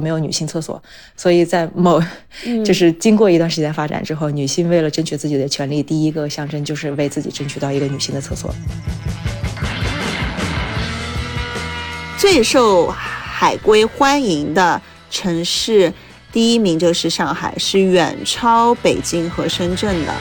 [0.00, 0.82] 没有女性厕所，
[1.16, 2.02] 所以在某
[2.64, 8.54] 就是经过一段时间发展之后，女性为了争取自己的权利，第一个象征就是为自己争取到一个女性的厕所。
[12.18, 14.80] 最受海归欢迎的
[15.10, 15.92] 城市，
[16.32, 20.12] 第一名就是上海，是远超北京和深圳的。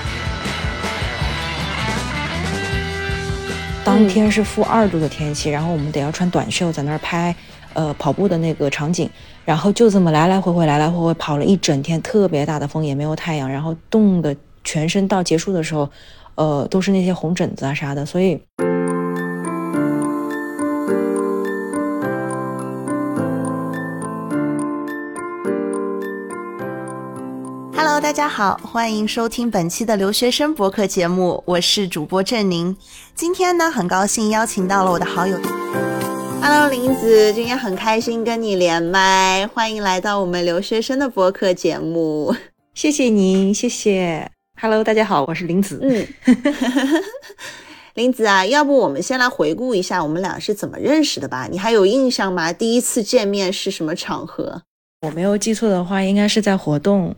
[3.83, 7.33] 当天是负二度的天气，然后我们得要穿短袖在那儿拍，
[7.73, 9.09] 呃，跑步的那个场景，
[9.47, 15.89] 然后就这么来来回回，来来回回跑了一整天，特别大的风，也没有太阳，然后冻的全身到结束的时候，
[16.35, 18.37] 呃，都是那些红疹子啊啥的，所以。
[27.99, 32.75] 大家好，欢迎收听本期的留学生博客节目，我是主播郑宁。
[33.15, 35.37] 今天呢，很高兴邀请到了我的好友
[36.41, 42.35] ，Hello 林子，今天很开心跟你连麦，欢迎来到我们留学生的播客节目。
[42.73, 44.29] 谢谢您，谢谢。
[44.59, 45.79] Hello，大家好，我是林子。
[45.81, 46.07] 嗯，
[47.95, 51.47] 林子啊，要不我们先来回顾一下我们俩是怎么认识的吧？
[51.51, 52.53] 你还有印象吗？
[52.53, 54.61] 第一次见面是什么场合？
[55.01, 57.15] 我没有记错的话，应该是在活动。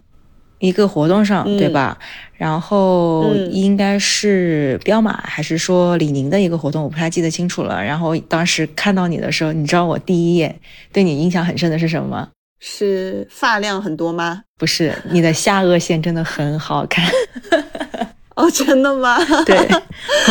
[0.60, 1.98] 一个活动上，对吧？
[2.34, 7.84] 然后应该是彪马还是说李宁的一个活动，我不太记得清楚了。
[7.84, 10.60] 然后当时看到你的时候，你知道我第一眼
[10.94, 12.30] 对你印象很深的是什么吗？
[12.62, 14.42] 是发量很多吗？
[14.58, 17.10] 不是，你的下颚线真的很好看。
[18.40, 19.18] 哦，真的吗？
[19.46, 19.58] 对，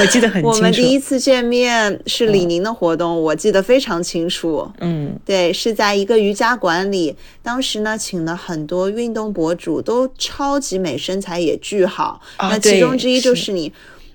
[0.00, 0.48] 我记得很清楚。
[0.48, 4.66] 我们第一次见面是李宁的活动，我记得非常清楚。
[4.80, 12.18] 嗯，对，是在一个瑜伽馆里，当时呢，请了很多运动博主，都超级美，身材也巨好。
[12.38, 13.70] 那其中之一就是你。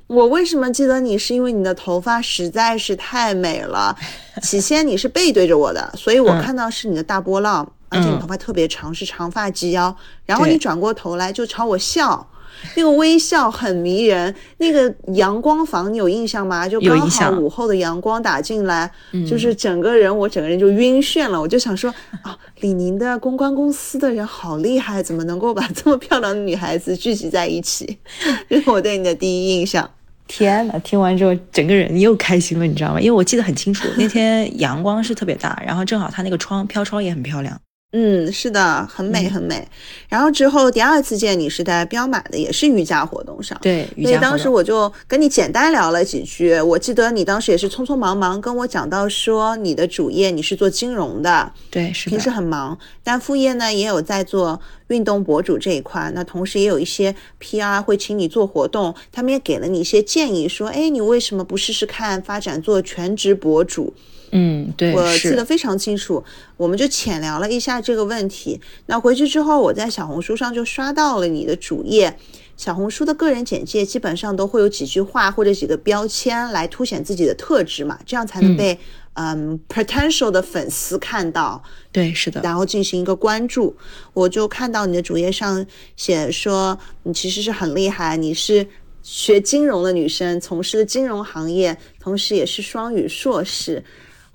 [0.07, 1.15] 我为什么记得你？
[1.15, 3.95] 是因为你的头发实在是太美了。
[4.41, 9.95] 起先你是背对着我的，所以我看到是你的大波浪，而且你头发特别长，是长发及腰。
[10.25, 12.27] 然后你转过头来就朝我笑。
[12.75, 16.67] 那个微笑很迷人，那个阳光房你有印象吗？
[16.67, 18.89] 就刚好午后的阳光打进来，
[19.27, 21.39] 就是整个人我整个人就晕眩了。
[21.39, 27.97] 我就想说啊，李宁的公关公司的人好厉害，怎么能够把 这么漂亮的女孩子聚集在一起？
[28.49, 29.89] 这是我对你的第一印象。
[30.25, 33.01] 天呐，听完之后整个人又开心了，你知道吗？
[33.01, 37.59] 因为我记得很清楚，那天阳光是特别大，然后正好它那个窗飘窗也很漂亮。
[37.95, 39.67] 嗯，是的，很美很美。
[40.09, 43.55] 然后之后第二次见你是在彪马的，也是瑜伽活动上。
[43.61, 46.59] 对，所以当时我就跟你简单聊了几句。
[46.59, 56.11] 我记得你当时也是匆匆忙忙跟我讲到说，你的主业你是做金融的，对，是平时很忙，但副业呢也有在做运动博主这一块。
[56.15, 63.93] 那同时也有一些 PR 会请你做活动，他们也给了你一些建议，说，哎，你为什么不试试看发展做全职博主？
[64.35, 66.23] 嗯，对，我记得非常清楚，
[66.57, 68.59] 我们就浅聊了一下这个问题。
[68.87, 72.17] 那回去之后，我在小红书上就刷到了你的主页。
[72.55, 78.77] 小红书的个人简介基本上都会有几句话或者几个标签来凸显自己的特质嘛，这样才能被
[79.13, 81.61] 嗯 potential 的粉丝看到。
[81.91, 83.75] 对，是的，然后进行一个关注。
[84.13, 85.65] 我就看到你的主页上
[85.95, 88.65] 写说，你其实是很厉害，你是
[89.01, 93.83] 学金融的女生，从事的金融行业，同时也是双语硕士。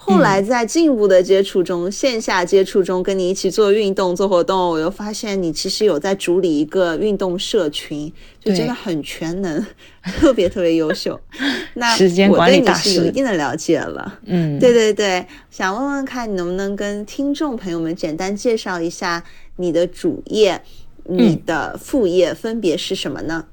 [0.08, 9.64] 后来在进一步的接触中，线下接触中，跟你一起做运动、做活动，我又发现你其实有在主理一个运动社群，就真的很全能，
[10.18, 11.18] 特别特别优秀。
[11.74, 11.92] 那
[12.30, 14.18] 我对你是有一定的了解了。
[14.24, 19.22] 嗯，对对对，想问问看你能不能跟听众朋友们简单介绍一下
[19.56, 20.62] 你的主业、
[21.04, 23.44] 你的副业分别是什么呢？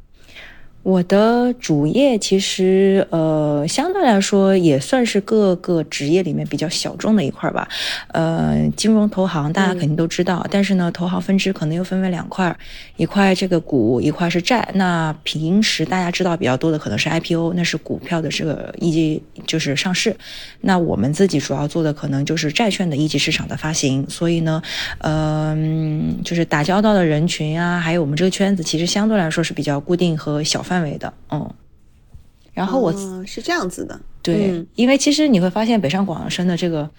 [0.86, 7.68] 我的主业其实，呃，相对来说也算是各个职业里面比较小众的一块吧。
[8.10, 12.56] 呃，金融投行大家肯定都知道，但是呢，投行分支可能又分为两块，
[12.98, 14.70] 一块这个股，一块是债。
[14.76, 20.16] 那平时大家知道比较多的可能是 IPO，那是股票的这个一级就是上市。
[20.62, 24.08] 那我们自己主要做的可能就是债券的一级市场的发行。
[24.08, 24.62] 所以呢，
[25.00, 30.75] 嗯，就是打交道的人群啊，还有我们这个圈子，其实相对来说是比较固定和小范。
[30.76, 31.50] 范围的，嗯，
[32.54, 32.92] 然后我
[33.26, 36.90] 是这样子的，对，因为其实你会发现北上广深的这个，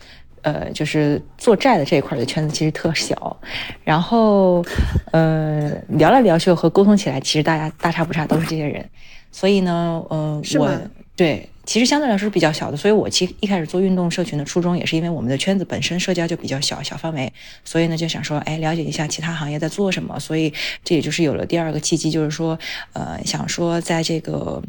[0.41, 3.37] 呃，就是做债的这一块的圈子其实特小，
[3.85, 4.65] 然后，
[5.13, 8.83] 呃，聊来聊去和沟通起来，其实大家大差不差都是这些人，
[9.31, 10.71] 所以呢，嗯，我
[11.15, 11.47] 对。
[11.67, 17.33] 其实相对来说是比较小的，所以我其实一开始做运动社群的初衷也是因为我们的圈子本身社交就比较小小范围，
[17.65, 20.53] 所以呢就想说，哎，了解一下其他行业在做什么，所以
[20.85, 22.59] 这也就是有了第二个契机，就是说，
[22.93, 24.63] 呃，想说在这个，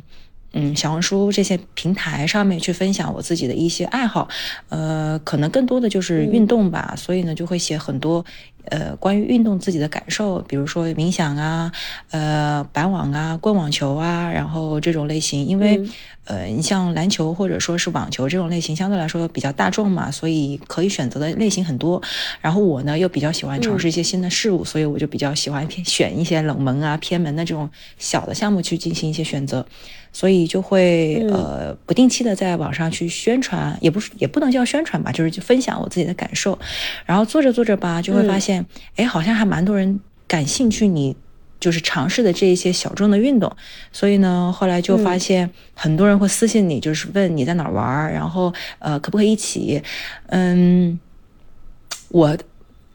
[0.54, 4.28] 嗯，小红书这些平台上面去分享我自己的一些爱好，
[4.70, 8.26] 呃，可能更多的就是运动吧，所以呢，就会写很多。
[8.70, 11.72] 呃，关于运动自己的感受，比如说冥想啊，
[12.12, 15.82] 呃，板网啊，棍网球啊，然后这种类型，因为
[16.28, 22.02] 呃，你像篮球或者说是网球这种类型，相对来说比较大众嘛，所以可以选择的类型很多。
[22.42, 29.66] 然后我呢又比较喜欢尝试一些新的事物，所以我就比较喜欢偏选一些冷门啊、偏门的这种小的项目去进行一些选择。
[30.14, 36.58] 所以就会呃不定期的在网上去宣传，也不是也不能叫宣传吧，就是去分享我自己的感受。
[37.06, 38.66] 然后做着做着吧，就会发现，
[38.96, 41.16] 哎，好像还蛮多人感兴趣你
[41.68, 43.52] 就是尝试的这一些小众的运动。
[43.92, 49.82] 所以呢，后来就发现很多人会私信你，就是问你在哪玩，然后呃可不可以一起？
[50.28, 50.98] 嗯，
[52.08, 52.38] 我。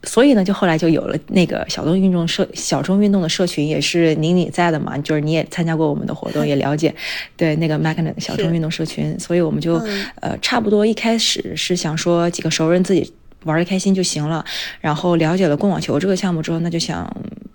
[0.04, 6.92] 所以呢，就后来就有了那个小众运动社、小众运动的社群，也是你你在的嘛，就是你也参加过我们的活动，也了解，
[7.36, 9.74] 对那个 Magnet 小众运动社群，所以我们就
[10.20, 13.12] 呃差不多一开始是想说几个熟人自己。
[13.44, 14.44] 玩的开心就行了，
[14.80, 17.04] 然后了解了棍网球这个项目之后，那就想，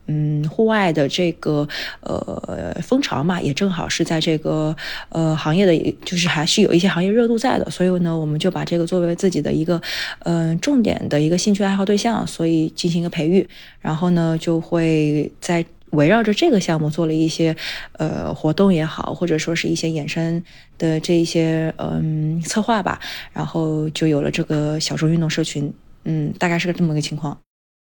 [0.07, 1.67] 嗯，户外的这个
[2.01, 4.75] 呃风潮嘛，也正好是在这个
[5.09, 9.81] 呃行业的，就是还是有一些行业热度在的，所以呢，我们就把这个作为自己的一个
[10.19, 13.47] 嗯重点的一个兴趣爱好对象，所以进行一个培育，
[13.79, 17.55] 然后呢，就会在围绕着这个项目做了一些
[17.93, 20.43] 呃活动也好，或者说是一些衍生
[20.77, 22.99] 的这一些嗯策划吧，
[23.33, 25.73] 然后就有了这个小众运动社群。
[26.09, 27.37] 嗯，大概是个这么个情况。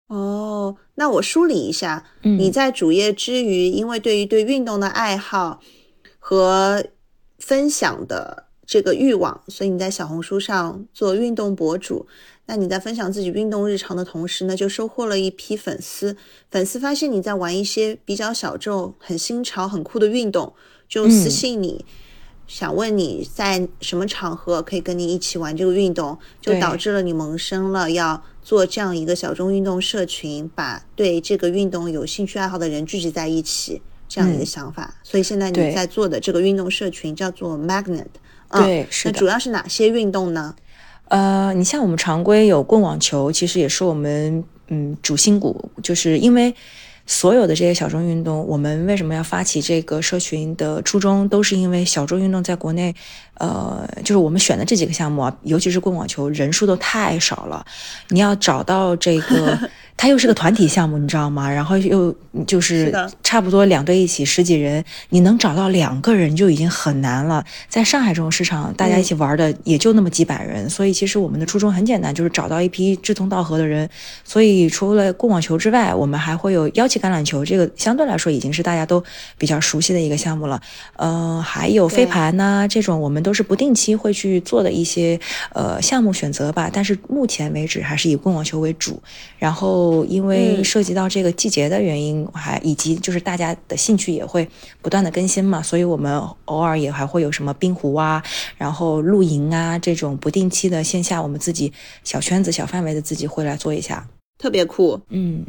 [0.10, 5.60] 哦，那我梳理一下，你在主业之余，因为对于对运动的爱好
[6.18, 6.84] 和
[7.38, 12.08] 分享的这个欲望，所以你在小红书上做运动博主。
[12.48, 16.18] 那你在分享自己运动日常的同时呢，就收获了一批粉丝。
[16.50, 20.52] 粉丝发现你在玩一些比较小众、很新潮、很酷的运动，
[20.88, 21.86] 就私信你。
[22.48, 34.96] 想问你在什么场合可以跟你一起玩这个运动，就导致了你萌生了要做这样一个小众运动社群，把对这个运动有兴趣爱好的人聚集在一起这样一个想法。
[35.04, 38.08] 所以现在你在做的这个运动社群叫做 Magnet，
[38.52, 38.88] 对。
[39.06, 40.56] 那主要是哪些运动呢？
[41.10, 46.52] 呃，你像我们常规有棍网球，其实也是我们嗯主心骨，就是因为。
[47.10, 52.94] 所有的这些小众运动，我们为什么要发起这个社群的初衷，都是因为小众运动在国内，
[53.40, 57.66] 呃，就是我们选的这几个项目啊，尤其是棍网球，人数都太少了，
[58.10, 59.58] 你要找到这个。
[60.02, 61.52] 它又是个团体项目，你知道吗？
[61.52, 62.16] 然后又
[62.48, 62.90] 就是
[63.22, 67.44] 差不多两队一起十几人，你能找到两个人就已经很难了。
[67.68, 73.90] 在上海这种市场，大家一起玩的也就那么几百人，所以其实我们的初衷很简单，就是找到一批志同道合的人。
[74.24, 79.02] 所以除了棍网球之外，我们还会有腰旗橄榄球，这个相对来说已经是大家都
[79.38, 80.62] 比较熟悉的一个项目了。
[80.98, 85.20] 呃，还有飞盘呐，这种我们都是不定期会去做的一些
[85.54, 86.70] 呃项目选择吧。
[86.72, 89.02] 但是目前为止还是以棍网球为主，
[89.38, 89.70] 然后。
[90.10, 94.48] 因为涉及到这个季节的原因，还以及就是大家的兴趣也会
[94.82, 98.24] 不断的更新嘛，所以我们偶尔也还会有什么冰壶啊，
[98.58, 101.72] 然后露营啊这种不定期的线下，我们自己
[102.04, 104.08] 小圈子、小范围的自己会来做一下，
[104.40, 105.00] 特别酷。
[105.10, 105.46] 嗯。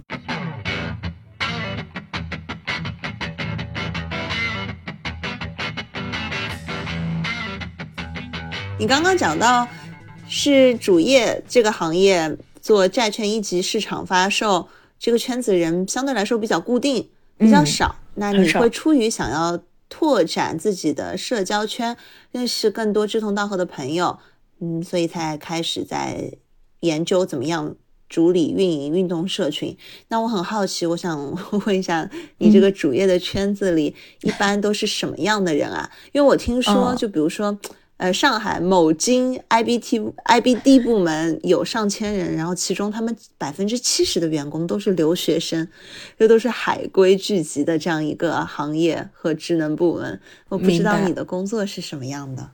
[8.80, 9.68] 你刚刚讲到
[10.26, 12.34] 是主业这个行业。
[12.62, 14.68] 做债券一级市场发售，
[14.98, 17.08] 这个圈子人相对来说比较固定，
[17.38, 17.96] 比较少。
[18.16, 19.58] 那你会出于想要
[19.88, 21.96] 拓展自己的社交圈，
[22.32, 24.18] 认识更多志同道合的朋友，
[24.60, 26.32] 嗯，所以才开始在
[26.80, 27.74] 研究怎么样
[28.10, 29.74] 主理运营运动社群。
[30.08, 31.34] 那我很好奇，我想
[31.64, 35.90] 问一下，你这个主业的圈子里一般都是什么样的人啊？
[36.12, 37.58] 因为我听说，就比如说。
[38.00, 45.68] 呃，上海某金 IBT IBD 部门有上千人，然后其中他们百分之七十的员工都是留学生，
[46.18, 50.18] 这都是海归聚集的这样一个行业和职能部门。
[50.48, 52.52] 我不知道你的工作是什么样的。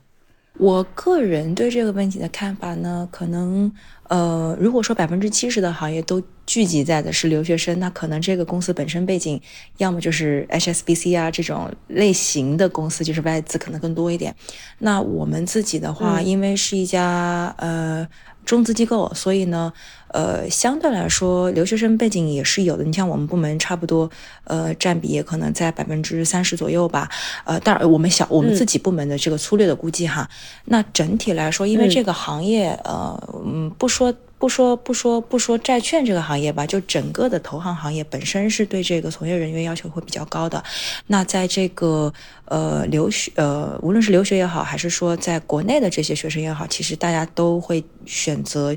[0.57, 3.71] 我个人对这个问题的看法呢，可能。
[4.09, 9.39] 呃，如果说百分之七十的行业都聚集在的是留学生，那可能这个公司本身背景，
[9.77, 14.33] 要么就是 HSBC 啊这种类型的公司，就是外资可能更多一点。
[14.79, 18.07] 那我们自己的话，因为是一家呃
[18.45, 19.71] 中资机构，所以呢，
[20.07, 22.83] 呃，相对来说留学生背景也是有的。
[22.85, 24.09] 你像我们部门差不多，
[24.45, 27.09] 呃，占比也可能在百分之三十左右吧。
[27.43, 30.29] 呃，当然我们小我们自己部门的这个粗略的估计哈。
[30.63, 33.85] 那整体来说，因为这个行业，呃，嗯，不。
[33.85, 40.63] 说不说不说不说债券这个行业吧，就整个的投行行业本身是对这个从业人员要求会比较高的。
[41.07, 42.13] 那在这个
[42.45, 48.75] 呃留学呃无论是留学也好，还是说在国内的这些学生也好，其实大家都会选择。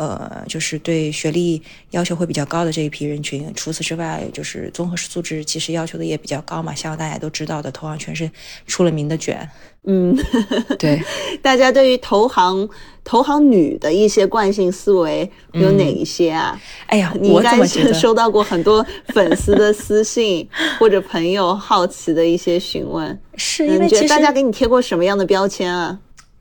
[0.00, 3.52] 呃，就是对学历要求会比较高的这一批人群。
[3.54, 6.74] 除此之外，就是综合素质其实要求的也比较高嘛。
[6.74, 8.30] 像大家都知道的，投行全是
[8.66, 9.46] 出了名的卷。
[9.84, 10.16] 嗯，
[10.78, 11.02] 对。
[11.42, 12.66] 大家对于投行
[13.04, 16.58] 投行女的一些惯性思维有哪一些啊？
[16.86, 23.20] 哎呀，你应该是 收到过很多粉丝的私信或者朋友好奇的一些询问。
[23.36, 25.98] 是因为其实大家给你贴过什么样的标签啊？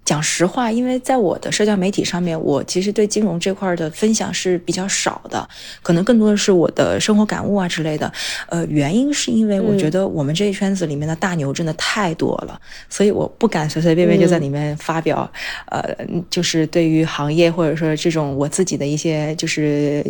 [0.10, 5.48] 讲实话，因为在我的社交媒体上面，我其实对金融这块的分享是比较少的，
[5.84, 8.12] 可能更多的是我的生活感悟啊之类的。
[8.48, 15.32] 呃，原因是因为我觉得我们这一圈子里面的大牛真的太多了，所以我不敢随随便便就在里面发表，
[15.68, 15.96] 呃，
[16.28, 20.04] 就是对于行业或者说这种我自己的一些就是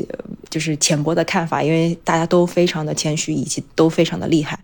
[0.49, 4.57] 就是浅薄的看法，因为大家都非常的谦虚，以及都非常的厉害。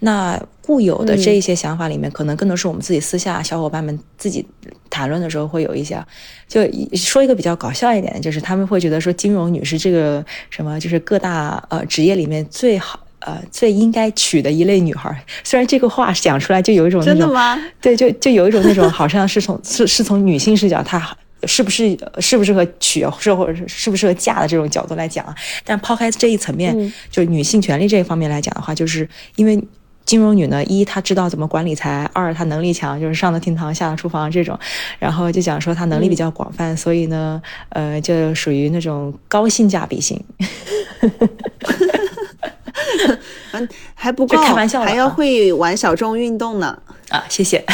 [0.00, 4.44] 那固有的这一些想法里面，可能更多是我们自己私下小伙伴们自己
[4.88, 6.02] 谈论的时候会有一些，
[6.48, 6.62] 就
[6.96, 15.24] 说一个比较搞笑一点的，就是他们会觉得说金融女是这个什么，就是各大呃职业里面最好呃最应该娶的一类女孩。
[15.44, 17.58] 虽然这个话讲出来就有一种真的吗？
[17.82, 21.14] 对，就就有一种那种好像是从 是是从女性视角，她
[21.44, 25.34] 是不是适不适合娶，是或者是适不适合嫁的这种角度来讲啊。
[25.64, 26.74] 但抛开这一层面，
[27.10, 29.60] 就女性权利这一方面来讲的话，就是因为。
[30.10, 34.58] 金融女呢，一她知道怎么管理财，二她能力强，就是上了厅堂下了厨房这种，
[34.98, 40.20] 然后就讲说她能力比较广泛，所以呢，呃，就属于那种高性价比型。
[43.52, 46.76] 嗯， 还不够，开玩笑，还要会玩小众运动呢。
[47.10, 47.64] 啊，谢谢。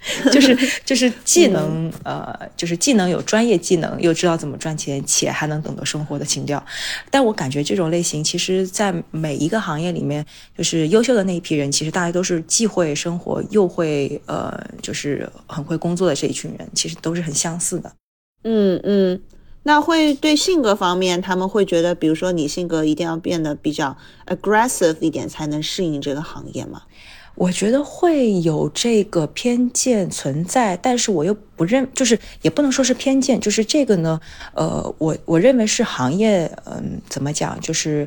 [0.32, 6.64] 就是 就是既能呃，就是既能有专业技能，又知道怎么赚钱，且还能懂得生活的情调。
[7.10, 10.24] 但我感觉这种类型，其实在每一个行业里面，
[10.56, 17.92] 就是优秀的那一批人，其实大家都是既会生活又会呃，就是很会工作的这一群人，其实都是很相似的。
[18.44, 19.20] 嗯嗯，
[19.64, 23.94] 那会对性格方面，他们会觉得，比如说你性格一定要变得比较
[24.26, 26.82] aggressive 一点，才能适应这个行业吗？
[27.40, 34.20] 我觉得会有这个偏见存在，但是我又不认，就是也不能说是偏见，就是这个呢，
[34.52, 38.06] 呃，我我认为是行业，嗯，怎么讲，就是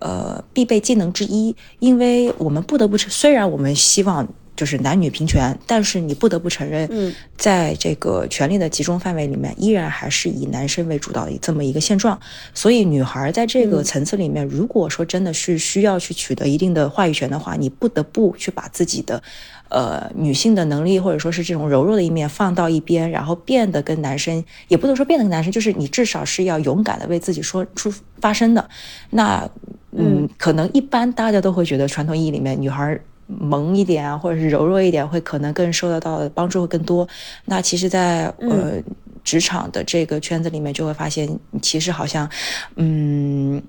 [0.00, 4.28] 呃必备技能之一，因为我们不得不虽然我们希望。
[4.56, 12.18] 就是男女平权，但是你不得不承认，嗯，在这个权力的集中范围里面，依然还是以男生为主导的这么一个现状。
[12.54, 19.20] 所以，女孩在这个层次里面，如果说真的是需要去取得一定的话语权的话，你不得不去把自己的，
[19.68, 28.68] 呃，女性的能力或者说是这种柔弱的一面放到一边，然后变得跟男生，也不能说变得跟男生，就是你至少是要勇敢的为自己说出发声的。
[29.10, 29.50] 那，
[29.90, 33.00] 嗯，可能一般大家都会觉得传统意义里面女孩。
[33.26, 37.06] 萌一点啊，或者是柔弱一点，会可能更受得到的帮助会更多。
[37.46, 38.82] 那其实，在呃
[39.22, 41.28] 职场的这个圈子里面，就会发现，
[41.62, 42.28] 其实好像，
[42.76, 43.62] 嗯，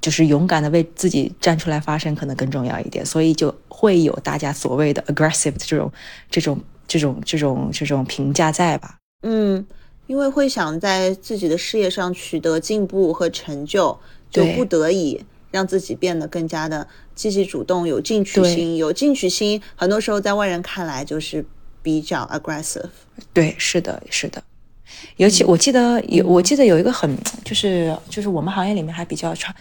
[0.00, 3.04] 就是勇敢的为自己站出来发声，可能更重要一点。
[3.04, 5.92] 所以就会有大家所谓的 aggressive 的这种、
[6.30, 8.96] 这种、这种、这种、这种评价在吧？
[9.22, 9.66] 嗯，
[10.06, 13.98] 因为会想在自己的事业上取得进步和成就，
[14.30, 15.20] 就不得已。
[15.52, 18.76] 让自己变得更加的积极主动，有进取心。
[18.76, 21.44] 有进取心，很多时候在外人看来就是
[21.80, 22.90] 比较 aggressive。
[23.32, 24.42] 对，是的，是的。
[25.18, 29.54] 尤其我记得有，我记得有一个很，就是就是我们行业里面还比较长，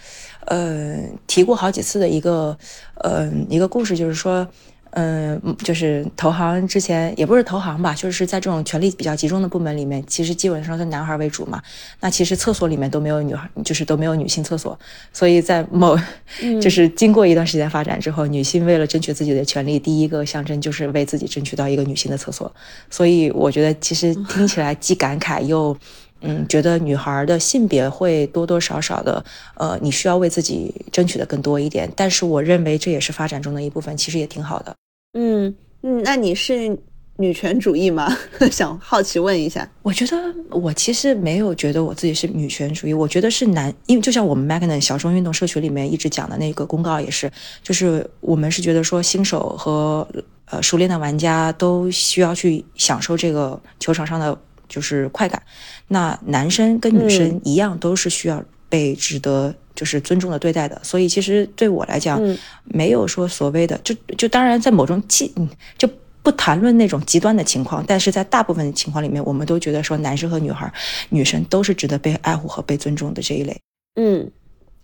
[0.48, 2.58] 呃，提过好几次的一个，
[2.96, 4.48] 呃，一个故事，就是说。
[4.92, 11.62] 嗯，就是投行之前也不是投行吧，就是在这种权力比较集中的部门里面，其实基本上是男孩为主嘛。
[12.02, 14.78] 那其实厕所里面都没有女孩，就是都没有女性厕所。
[15.14, 15.98] 所以在某，
[16.62, 22.54] 就是经过一段时间发展之后，女性为了争取自己的权利，第一个象征就是为自己争取到一个女性的厕所。
[22.90, 25.78] 所以我觉得其实听起来既感慨又。
[26.24, 31.92] 嗯，觉得女孩的性别会多多少少的，呃，你需要为自己争取的更多一点。
[31.96, 34.76] 但是我认为这也是发展中的一部分，其实也挺好的。
[35.14, 35.54] 嗯
[35.84, 36.78] 嗯，那你是
[37.18, 38.16] 女权主义吗？
[38.52, 39.70] 想好奇问一下。
[39.82, 40.16] 我觉得
[40.50, 50.08] 我其实没有觉得我自己是女权主义，我觉得是男，因为就像我们 Magna 小众运动社群里面一直讲的那个公告也是，就是我们是觉得说新手和
[50.46, 54.38] 呃熟练的玩家都需要去享受这个球场上的。
[54.72, 55.44] 就是快感，
[55.90, 60.80] 那男生跟女生一样，都是需要被值得就是尊重的对待的。
[60.84, 62.22] 所以其实对我来讲，
[62.66, 65.34] 没有说所谓的就就当然在某种极
[65.78, 65.90] 就
[66.24, 70.72] 不谈论那种极端的情况，但是在大部分的情况里面，我们都觉得说男生和女孩、
[71.10, 73.60] 女生都是值得被爱护和被尊重的这一类。
[73.96, 74.30] 嗯，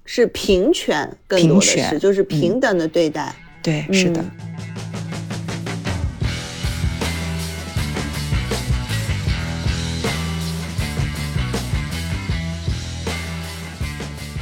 [0.04, 3.36] 是平权，更多的是就是平等的对待。
[3.62, 4.24] 对，是的。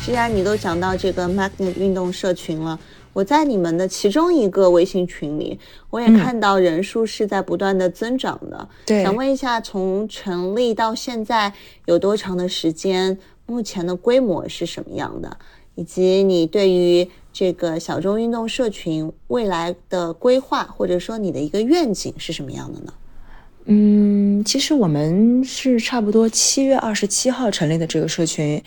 [0.05, 2.79] 既然你都讲到这个 Magnet 运动社群了，
[3.11, 5.57] 我在你们的其中一个微信群里，
[5.89, 8.69] 我也看到人数是在不断的增长的。
[8.85, 11.51] 对，想问一下，从成立到现在
[11.85, 13.17] 有多长的时间？
[13.47, 15.37] 目前的规模是什么样的？
[15.73, 22.93] 以及你对于这个小众运动社群未来的规划，或者说你的一个愿景是什么样的呢？
[23.65, 28.63] 嗯，其实我们是差不多七月二十七号成立的这个社群，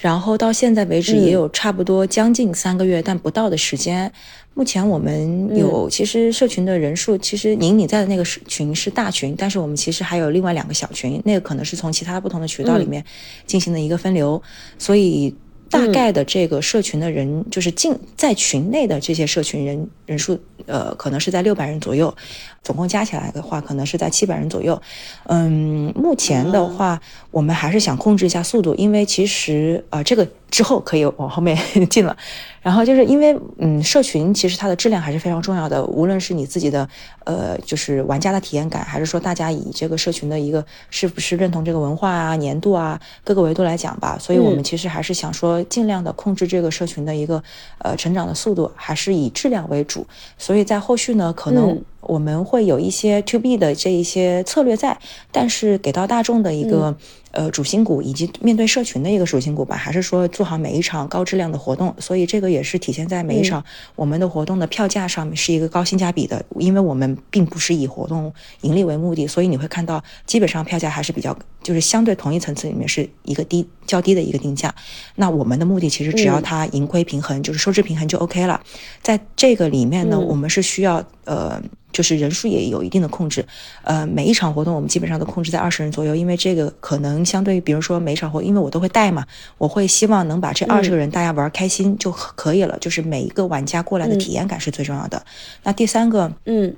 [0.00, 4.10] 然后到现在为止也有差不多将近三个月，但不到的时间。
[4.54, 13.04] 目前我们有，其实社群的人数，其实您你在的那个群是大群，但是我们其实还有另外两个小群，那个可能是从其他不同的渠道里面
[13.46, 14.42] 进行的一个分流，
[14.78, 15.34] 所以。
[15.70, 22.14] 大概的这个社群的人，就是进在群内的这些社群人人数，呃，可能是在六百人左右，
[22.62, 24.80] 总共加起来的话，可能是在七百人左右。
[25.26, 27.00] 嗯，目前的话，
[27.30, 31.56] 我们还是想控制一下速度，因为其实呃，这个之后可以往后面
[31.88, 32.16] 进了。
[32.62, 36.88] 然后就是因为，嗯，社群其实它的质量还是非常重要的，无论是你自己的，
[37.24, 47.42] 呃，就是玩家的体验感，还是说大家以这个社群的一个是不是认同这个文化啊、年度啊各个维度来讲吧，所以我们其实还是想说尽量的控制这个社群的一个
[47.78, 50.06] 呃成长的速度，还是以质量为主。
[50.36, 54.98] 所以在后续呢，可能我们会有一些 to B 的这一些策略在，
[55.30, 56.96] 但是给到大众的一个。
[57.32, 61.94] 呃，主心骨以及面对社群的一个主心骨吧，还是说做好每一场高质量的活动？
[62.00, 63.64] 所以这个也是体现在每一场
[63.94, 71.38] 我们的活动的票价上面是一个高性价比的，因为我们并不是以活动盈利为目的，所以你会看到基本上票价还是比较，
[71.70, 74.74] 就是相对同一层次里面是一个低较低的一个定价。
[75.14, 78.60] 那我们的目的其实只要它盈亏平衡，就是收支平衡就 OK 了。
[79.00, 81.62] 在这个里面呢，我们是需要呃。
[81.92, 83.44] 就是人数也有一定的控制，
[83.82, 89.26] 呃，每一场活动我们基本上都控制在二十人左右，因为这个可能相对于，比如说每一场活，因为我都会带嘛，
[89.58, 95.20] 我会希望能把这二十个人大家玩开心就可以了，就是每一个玩家过来的体验感是最重要的。
[95.64, 96.72] 那第三个，嗯。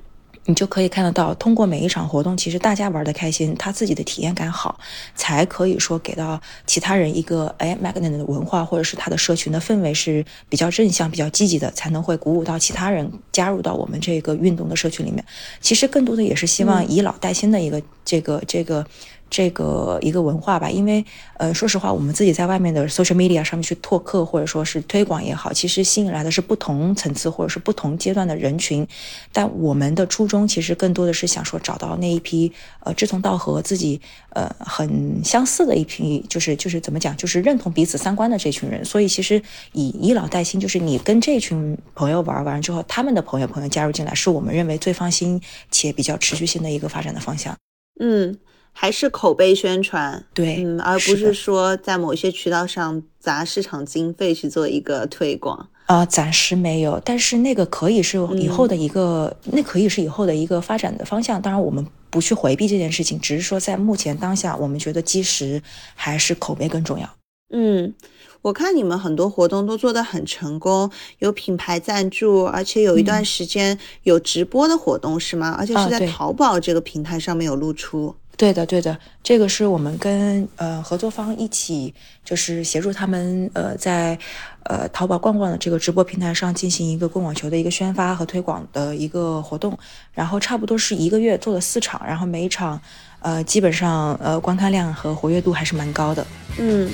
[0.47, 4.81] 你就可以看得到，通过每一场活动，其实大家玩的开心，他自己的体验感好，
[5.15, 15.25] 才可以说给到其他人一个哎，Magnet 的文化或者是他的社群的氛围是比较正向、比较积极的，才能会鼓舞到其他人加入到我们这个运动的社群里面。
[15.61, 18.63] 其实更多的也是希望以老带新的一个这个这个。
[18.63, 18.87] 这个
[19.33, 21.03] 这个一个文化吧，因为
[21.39, 28.87] 呃，说实话，我们自己在外面的 social media 上面去拓客或者说是推广也好，其实吸引来的是不同层次或者是不同阶段的人群。
[29.33, 33.99] 但我们的初衷其实更多的是想说找到那一批呃志同道合、自己
[34.35, 38.85] 呃很相似的一批，就是就是怎么讲，就是认同彼此三观的这群人。
[38.85, 39.41] 所以其实
[39.73, 45.41] 以以老带新，就是你跟这群朋友玩完之后，他们的朋友朋友加入进来，是我们认为最放心
[45.71, 47.57] 且比较持续性的一个发展的方向。
[47.99, 48.39] 嗯。
[48.73, 61.41] 还是口碑宣传，对，嗯，而不是说在某些渠道上砸市场经费去做一个推广啊，暂时没有，但是那个可以是以后的一个，那可以是以后的一个发展的方向。
[61.41, 65.63] 当然，我们不去回避这件事情，只是说在目前当下，我们觉得基石
[65.95, 67.09] 还是口碑更重要。
[67.55, 67.93] 嗯，
[68.41, 75.55] 我看你们很多活动都做得很成功，有品牌赞助，而且有一段时间有直播的活动是吗？
[75.59, 78.15] 而且是在淘宝这个平台上面有露出。
[78.37, 84.19] 对的，对的，这个是我们跟呃合作方一起，就是协助他们呃在
[84.65, 89.79] 呃淘宝逛逛的这个直播平台上进行一个逛网球的一个宣发和推广的一个活动，
[90.13, 92.81] 然后差不多是一个月做了四场，然后每一场
[93.21, 96.27] 呃基本上呃观看量和活跃度还是蛮高的，
[96.59, 96.91] 嗯。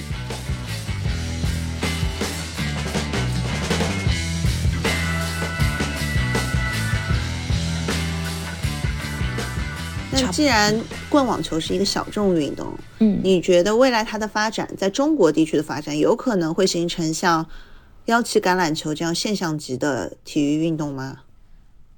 [10.26, 10.74] 那既然
[11.09, 17.46] 棍网球是一个小众运动，嗯，你觉得未来它的发展在中国地区的发展有可能会形成像
[18.07, 21.18] 幺七橄榄球这样现象级的体育运动吗？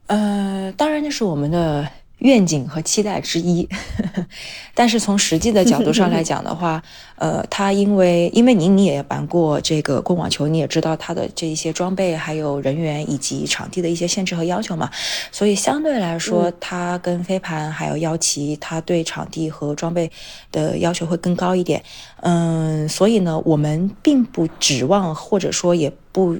[0.06, 1.88] 呃，当然那是我们的。
[2.20, 3.68] 愿景和期待之一，
[4.74, 6.82] 但是从实际的角度上来讲的话，
[7.16, 14.90] 呃，它因为因为您你也玩过这个棍网球，你也知道它的这一些装备、还有人员以及场地的一些限制和要求嘛，
[15.32, 20.10] 所以相对来说，它跟飞盘还有腰旗，它对场地和装备
[20.52, 21.82] 的要求会更高一点。
[22.20, 26.36] 嗯，所以呢，我们并不指望或者说也不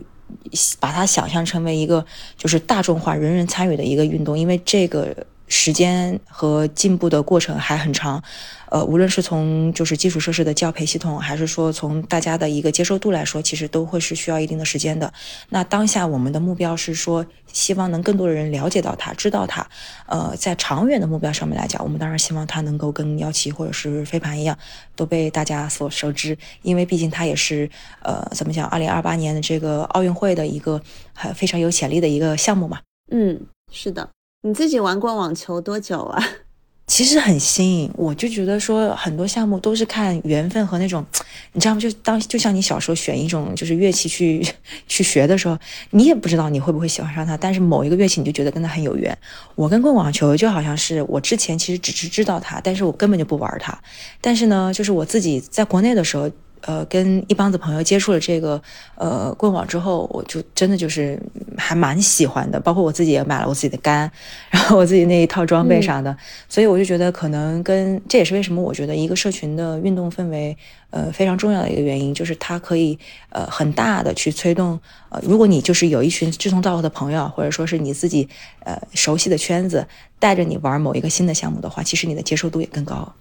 [0.78, 2.04] 把它想象成为一个
[2.36, 5.16] 就是大众化、人人参与的一个运动，因为这个。
[5.50, 8.22] 时间和进步的过程还很长。
[8.70, 15.12] 呃，无论是从就是基础设施的教培系统，还是说从大家的一个接受度来说，其实都会是需要一定的时间的。
[15.48, 19.68] 那当下我们的目标是说，希望能更多的人了解到它，知道它。
[20.06, 24.56] 呃，在长远的目标上面来讲，我们当然希望它能够跟幺七或者是飞盘一样，
[24.94, 27.68] 都被大家所熟知，因为毕竟它也是
[28.04, 30.80] 呃，怎么讲，二零二八年的这个奥运会的一个
[31.12, 32.78] 很非常有潜力的一个项目嘛。
[33.10, 33.40] 嗯，
[33.72, 34.08] 是的。
[34.42, 36.29] 你自己玩过网球多久啊？
[36.88, 41.05] 其实很新，我就觉得说很多项目都是看缘分和那种，
[41.53, 41.81] 你知道吗？
[41.81, 44.44] 就当就像你小时候选一种就是乐器去
[44.88, 45.59] 去学的时候，
[45.90, 49.16] 你也不知道你会不会喜欢上它，但是某一个乐器你就觉得跟它很有缘。
[49.55, 53.79] 我跟过网球就好像是我之前其实只是知道它，但是我根本就不玩它。
[54.22, 56.31] 但是呢，就是我自己在国内的时候。
[56.62, 58.61] 呃，跟一帮子朋友接触了这个
[58.96, 61.20] 呃棍网之后，我就真的就是
[61.57, 62.61] 还蛮喜欢的。
[62.61, 64.11] 包括我自己也买了我自己的杆，
[64.51, 66.16] 然后我自己那一套装备啥的。
[66.49, 70.57] 所以我就觉得，可能跟这也是为什么我觉得一个社群的运动氛围，
[70.90, 72.99] 呃，非常重要的一个原因，就是它可以
[73.31, 74.79] 呃很大的去推动。
[75.09, 78.29] 呃，如果你就是有一群志同道合的朋友，或者说是你自己
[78.64, 79.87] 呃熟悉的圈子，
[80.18, 83.12] 带着你玩某一个新的项目的话，其实你的接受度也更高。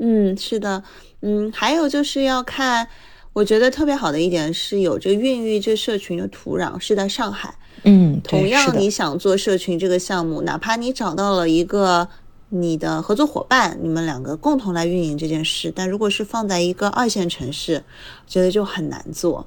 [0.00, 0.82] 嗯，是的，
[1.22, 2.88] 嗯，还有就是要看，
[3.32, 12.08] 我觉得特别好的一点是有这孕育这社群的土壤是在上海，嗯，同样你想做社群这个项目，哪怕你找到了一个
[12.48, 17.82] 你的合作伙伴，你们两个共同来运营这件事，但如果是放在一个二线城市，
[18.26, 19.46] 觉得就很难做，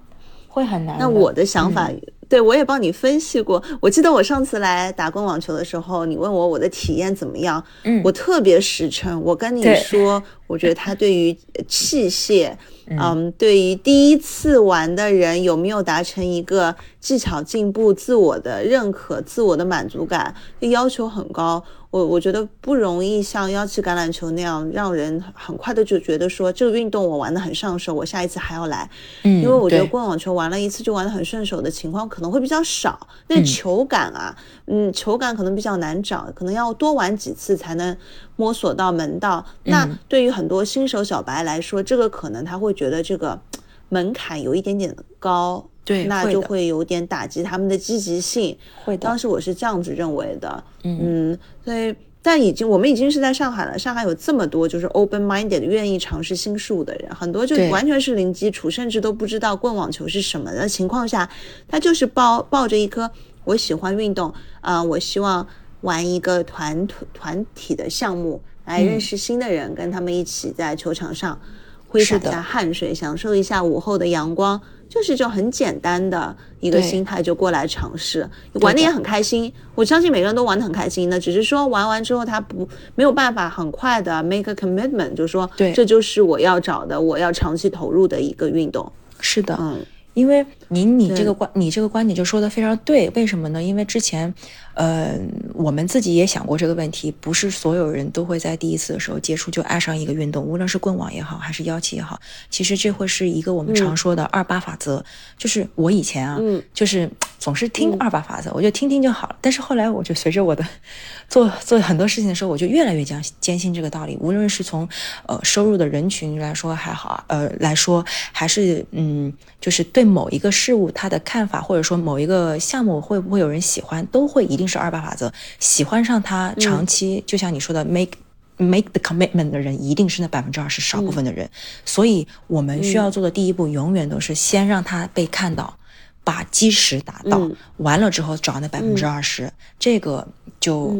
[0.52, 0.98] 会很难。
[1.00, 1.90] 那我的想法。
[2.30, 3.62] 对，我也帮你分析过。
[3.82, 11.38] 我记得我上次来打工网球的时候，你问我我的体验怎么样，嗯，我特别实诚，我跟你说，我觉得他对于
[11.68, 12.54] 器械，
[12.88, 21.62] 嗯，对于第一次玩的人有没有达成一个技巧进步、自我的认可、自我的满足感，要求很高。
[21.92, 28.90] 我我觉得不容易像幺七橄榄球那样，让人很快的就觉得说这个运动我玩的很上手，我下一次还要来。
[29.24, 33.08] 嗯，因为我觉得棍网球玩了一次就玩的很顺手的情况可能会比较少。
[33.28, 34.34] 那球感啊，
[34.68, 37.96] 嗯，球感可能比较难找，可能要多玩几次才能
[38.38, 39.46] 摸索到门道。
[39.66, 43.42] 那对于很多新手小白来说，这个可能他会觉得这个
[43.90, 45.68] 门槛有一点点高。
[45.84, 48.56] 对，那就会有点打击他们的积极性。
[48.86, 50.64] 会的，当时我是这样子认为的。
[50.84, 61.28] 嗯，所以但已经我们已经是在上海了，上海有这么多就是 open minded 愿意尝试新事物的人，很多就完全是零基础，甚至都不知道棍网球是什么的情况下，
[61.68, 63.10] 他就是抱抱着一颗
[63.44, 65.48] 我喜欢运动啊，我希望
[65.82, 71.42] 玩一个团团体的项目来认识新的人，跟他们一起在球场上
[71.88, 74.62] 挥洒一下汗水，享受一下午后的阳光。
[74.92, 79.52] 就是就很简单的一个心态就过来尝试，玩的也很开心。
[79.74, 88.92] 我相信每个人都玩的很开心的，只是说玩完之后他不没有办法很快的 make a commitment，就是说，对，这就是我要找的，我要长期投入的一个运动。
[89.22, 89.80] 是的，嗯。
[90.14, 93.62] 因为你你这个观你这个观点就说的非常对，为什么呢？
[93.62, 94.34] 因为之前，
[94.74, 95.20] 呃，
[95.54, 105.04] 我们自己也想过这个问题，不是所有人都会在第一次的时候接触就爱上一个运动，无论是棍网也好，还是腰旗也好，其实这会是一个我们常说的二八法则。
[105.38, 106.38] 就是我以前啊，
[106.74, 109.36] 就是总是听二八法则，我就听听就好了。
[109.40, 110.66] 但是后来我就随着我的
[111.30, 114.18] 做做很多事情的时候，我就越来越将坚信这个道理。
[114.20, 114.88] 无论是从
[115.26, 118.04] 呃收入的人群来说还好，呃来说
[118.34, 119.32] 还是嗯，
[119.62, 120.02] 就是对。
[120.02, 125.32] 对某一个事物，他的看法，或者说某一个项目会不会有人喜欢，都会一定是二八法则。
[125.60, 128.12] 喜欢上他，长期就像你说的，make
[128.58, 131.50] make the commitment 的人，一定是那百分之二十少部分的人。
[131.84, 135.76] 所以我们需要做的第一步，永远都是先让他被看到，
[136.24, 139.52] 把基石打到，完了之后找那百分之二十。
[139.80, 140.28] 这个
[140.60, 140.96] 就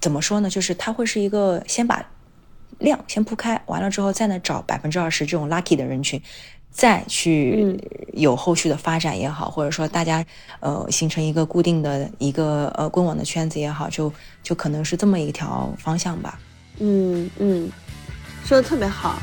[0.00, 0.48] 怎么说呢？
[0.48, 2.02] 就是他会是一个先把
[2.78, 6.20] 量先铺开，完了之后再呢找百分之二十这种 lucky 的人群。
[6.76, 7.74] 再去
[8.12, 10.22] 有后续的发展也好，或者说大家
[10.60, 14.12] 呃形成一个固定的一个呃官网的圈子也好，就
[14.42, 16.38] 就可能是这么一条方向吧。
[16.78, 17.70] 嗯嗯，
[18.44, 19.18] 说的特别好。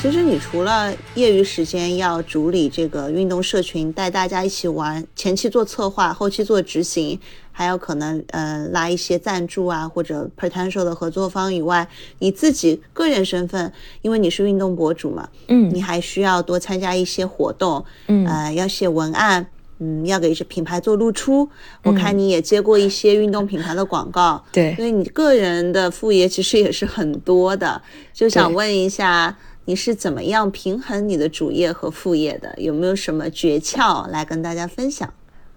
[0.00, 7.20] 其实你除了业余时间要主理这个运动社群，带大家一起玩，前期做策划，后期做执行，
[7.52, 11.86] 还有可能呃拉一些赞助啊或者 potential 的合作方以外，
[12.18, 19.46] 你自己个人身份，因为你是运动博主嘛，嗯，你还需要多参加一些活动，嗯，呃，要写文案，
[19.80, 21.46] 嗯，要给一些品牌做露出。
[21.82, 27.82] 我看你也接过一些运动品牌的广告，对，所以你个人的副业其实也是很多的，
[28.14, 29.36] 就想问一下。
[29.66, 32.54] 你是怎么样平衡你的主业和副业的？
[32.58, 35.12] 有没有什么诀窍来跟大家分享？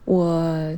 [0.05, 0.77] 我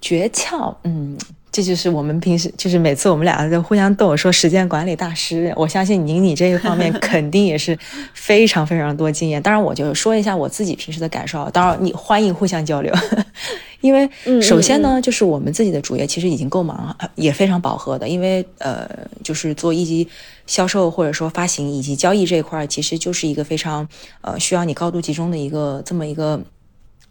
[0.00, 1.16] 诀窍，嗯。
[1.52, 5.52] 这就是我们平时，就是每次我们两个在互相逗，说时间管理大师。
[5.56, 7.76] 我相信您，你这一方面肯定也是
[8.14, 9.42] 非常非常多经验。
[9.42, 11.50] 当然，我就说一下我自己平时的感受。
[11.50, 12.94] 当然，你欢迎互相交流，
[13.82, 14.08] 因为
[14.40, 18.08] 首先呢，就是我们自己的主业其实已经够忙了，也非常饱和的。
[18.08, 18.88] 因为呃，
[19.24, 20.06] 就是做一级
[20.46, 23.88] 销售或者说发行以及交易这一块，其实就是一个非常
[24.20, 26.40] 呃需要你高度集中的一个这么一个。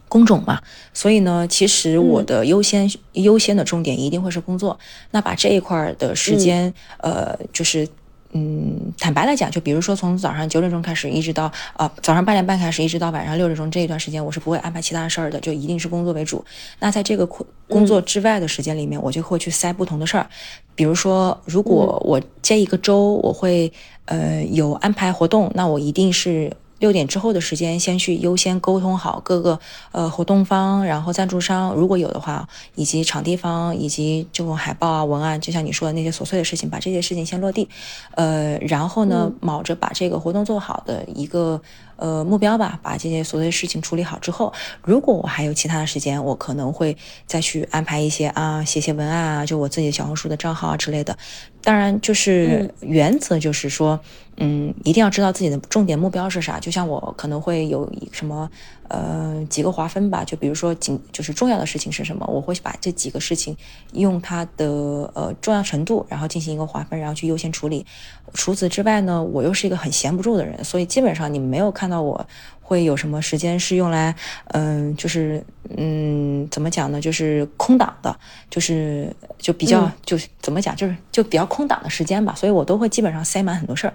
[0.10, 0.60] 工种嘛，
[0.91, 4.78] 所以呢，其实我的优先优先的重点一定会是工作。
[5.12, 7.88] 那把这一块的时间，呃，就是，
[8.32, 16.43] 嗯，坦白来讲，就比如说从早上九点钟开始，一直到呃早上八点半开始，一直到晚上六点钟这一段时间，我是不会安排其他的事儿的，就一定是工作为主。
[16.80, 20.28] 那在这个工工作之外的时间里面，我就会去塞不同的事儿。
[20.74, 23.72] 比如说，如果我这一个周我会
[24.06, 26.52] 呃有安排活动，那我一定是。
[26.79, 29.59] 六点之后的时间，先去优先沟通好各个
[29.91, 37.69] 呃活动方，然后赞助商如果有的话，以及场地方，以及这种海报啊、文案，就像你说的那些琐碎的事情，把这些事情先落地。
[38.15, 41.61] 呃，然后呢，卯着把这个活动做好的一个。
[41.99, 44.51] 呃，目标吧，把这些所有的事情处理好之后，
[44.83, 46.95] 如果我还有其他的时间，我可能会
[47.27, 51.17] 再去安排一些啊，写写文案啊，就我自己的小红书的账号啊之类的。
[51.62, 53.99] 当然，就是原则就是说，
[54.38, 56.59] 嗯，一定要知道自己的重点目标是啥。
[56.59, 58.49] 就像我可能会有什么。
[58.89, 63.56] 呃，几个划分吧，就比如说仅，就是重要的事情是什么，我会把这几个事情
[63.93, 64.67] 用它的
[65.13, 67.86] 呃重要程度，然后进行一个划分，然后去优先处理。
[68.34, 72.28] 除此之外呢，我又是一个很闲不住的人，所以基本上你没有看到我。
[72.69, 74.13] 会有什么时间是用来，
[74.49, 75.43] 嗯，就是
[75.75, 77.01] 嗯，怎么讲呢？
[77.01, 78.15] 就是空档的，
[78.47, 82.36] 就是就比较，就是怎么讲，就是就比较空档的时间吧。
[82.38, 83.93] 所以我都会基本上塞满很多事儿，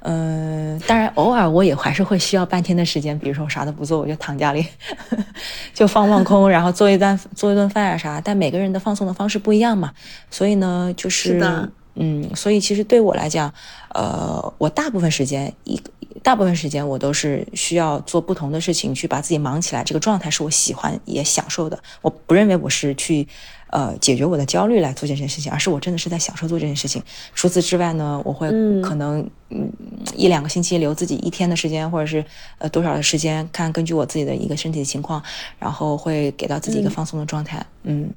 [0.00, 4.66] 嗯，当然偶尔我也还是会需要半天的时间，比如说我啥都不做，我就躺家里，
[5.72, 8.20] 就放放空，然后做一顿做一顿饭啊啥。
[8.20, 9.92] 但每个人的放松的方式不一样嘛，
[10.32, 11.38] 所以呢，就是
[11.96, 13.52] 嗯，所以其实对我来讲，
[13.94, 15.80] 呃，我大部分时间一。
[16.22, 19.84] 大部分时间我都是需要做不同的事情，去把自己忙起来。
[19.84, 21.78] 这个状态是我喜欢也享受的。
[22.02, 23.28] 我不认为我是去，
[23.68, 27.00] 呃，解决我的焦虑来做这件事情，而是我真的是在享受做这件事情。
[27.32, 28.48] 除此之外呢，我会
[28.80, 29.70] 可能嗯
[30.16, 32.24] 一两个星期留自己一天的时间，或者是
[32.58, 35.22] 呃多少的时间，看根据我自己的一个身体的情况，
[35.60, 37.64] 然后会给到自己一个放松的状态。
[37.84, 38.10] 嗯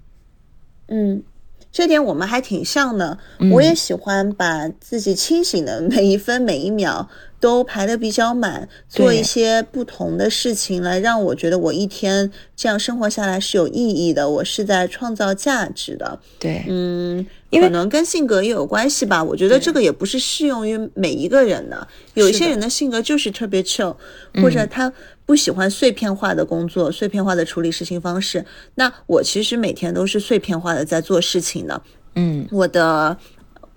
[0.88, 1.22] 嗯。
[1.72, 3.18] 这点我们还挺像的，
[3.52, 7.08] 我也喜欢把自己清醒的每一分每一秒
[7.40, 16.20] 都排的比较满，做一些不同的事情，来让我觉得我一天这样生活下来是有意义的，我是在创造价值的。
[16.40, 19.24] 对，嗯，可能跟性格也有关系吧。
[19.24, 23.96] 我觉得这个也不是适用于每一个人的，有一些人的性格就是特别 chill，
[24.42, 24.92] 或者他。
[25.26, 28.44] 不喜欢碎片化的工作，碎片化的处理事情方式。
[28.74, 31.80] 那我其实每天都是碎片化的在做事情的。
[32.16, 33.16] 嗯，我的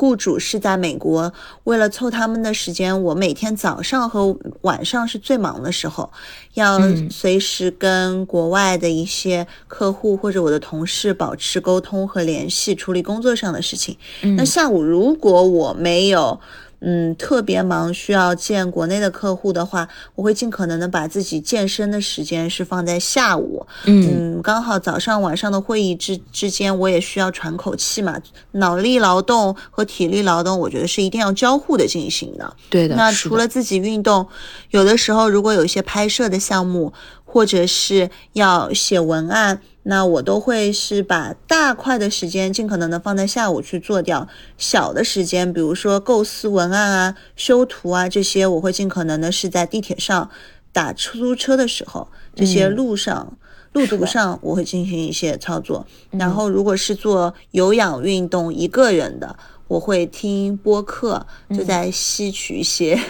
[0.02, 6.10] 雇主是在美国，为了凑他们的时间，我每天早上和晚上是最忙的时候，
[6.54, 13.96] 要随时跟国外的一些客户或者我的同事保持沟通和联系，处理工作上的事情。
[14.36, 16.40] 那下午如果我没有。
[16.84, 23.64] 嗯，特别忙，需要见国内的客户的话，我会尽可能的把自己健身的时间是放在下午。
[23.84, 28.20] 嗯，刚好早上晚上的会议之之间，我也需要喘口气嘛。
[28.52, 32.56] 脑力劳动和体力劳动，我觉得是一定要交互的进行的。
[32.68, 32.96] 对的。
[32.96, 34.26] 那除了自己运动，
[34.70, 36.92] 有的时候如果有一些拍摄的项目，
[37.32, 39.62] 或者是要写文案。
[39.84, 50.30] 那我都会是把大块的时间尽可能的放在下午去做掉，小的时间，比如说构思文案啊、修图啊这些，我会尽可能的是在地铁上、
[50.72, 53.36] 打出租车的时候，这些路上、
[53.72, 55.84] 路途上我会进行一些操作。
[56.10, 63.00] 然后如果是做有氧运动一个人的，我会听播客，就在吸取一些。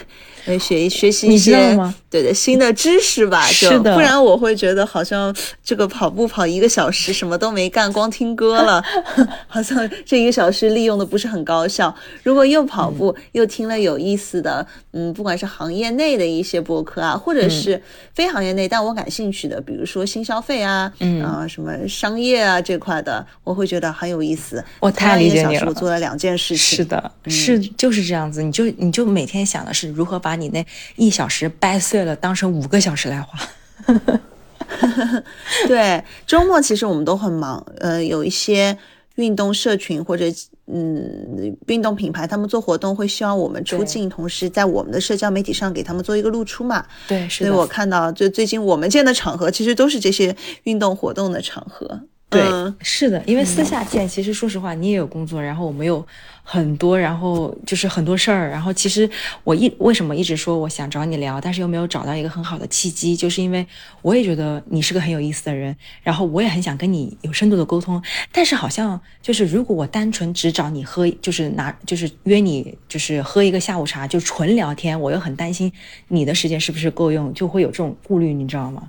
[0.46, 1.78] 来学学习一些
[2.11, 8.83] 对的新的知识吧，就不然我会觉得好像这个跑步跑一个小时什么都没干，光听歌了，
[9.48, 11.94] 好像这一个小时利用的不是很高效。
[12.22, 17.81] 如果又跑步又听了有意思的，嗯，不管是行业内的一些博客啊，或者是
[18.12, 24.62] 非行业内但我感兴趣的，比如说新消费啊，嗯啊什么商业啊这块的，我会觉得很有意思。
[24.81, 25.66] 我太理解你了。
[25.68, 26.76] 我做了两件事情。
[26.76, 28.42] 是的，是就是这样子。
[28.42, 30.31] 你就你就每天想的是如何把。
[30.32, 30.64] 把你那
[30.96, 33.38] 一小时掰碎了，当成五个小时来花。
[35.68, 38.74] 对，周末其实我们都很忙，呃，有一些
[39.16, 40.24] 运动社群或者
[40.72, 46.86] 嗯，运动品牌他们做活动会希望我们出镜，同时在我们的社交媒体上给他们做一个露出嘛。
[47.06, 52.00] 对，所以我看到就最近我们见的场合，其实都是这些运动活动的场合。
[52.32, 56.04] 对，是的，因为私下见，其实说实话，你也有工作，然后我们有
[56.42, 59.08] 很多，然后就是很多事儿，然后其实
[59.44, 63.66] 我一为什么一直说我想找你聊，但是又没有找到一个很好的契机，就是因为
[64.00, 75.70] 我也觉得你是个很有意思的人，然后我也很想跟你有深度的沟通，但是好像就是如果我单纯只找你喝，就是拿就是约你就是喝一个下午茶，就纯聊天，我又很担心
[76.08, 78.88] 你的时间是不是够用，就会有这种顾虑，你知道吗？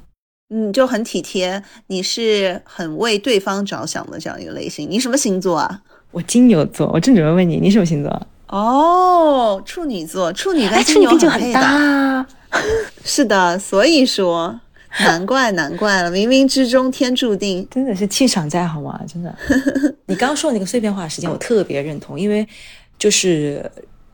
[0.55, 4.87] 嗯，就很体贴，你是很为对方着想的这样一个类型。
[4.87, 5.81] 你什么星座啊？
[6.11, 6.87] 我金牛座。
[6.93, 8.27] 我正准备问你，你什么星座？
[8.49, 10.31] 哦，处女座。
[10.31, 12.25] 处女跟金牛很配的。
[13.03, 14.59] 是的，所以说
[14.99, 19.01] 难怪难怪了，冥冥之中天注定， 真的是气场在好吗？
[19.11, 19.35] 真的。
[20.05, 22.47] 你刚刚说的那个碎片化时间，我特别认同，因为
[22.99, 23.67] 就是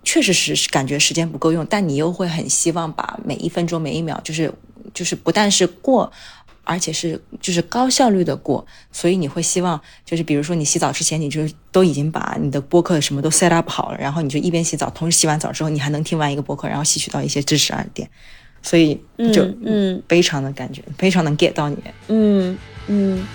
[0.05, 4.49] 确实是感觉时间不够用，但你又会很希望把每一分钟每一秒就是。
[4.93, 6.11] 就是不但是过，
[6.63, 18.07] 而且是就是高效率的过，所以你会希望就是比如说你洗澡之前，你就都已经把你的播客什么都 set up 好了，然后你就一边洗澡，同时洗完澡之后，你还能听完一个播客，然后吸取到一些知识啊点，
[18.61, 19.01] 所以
[19.33, 23.25] 就嗯非常的感觉非常能 get 到你，嗯嗯。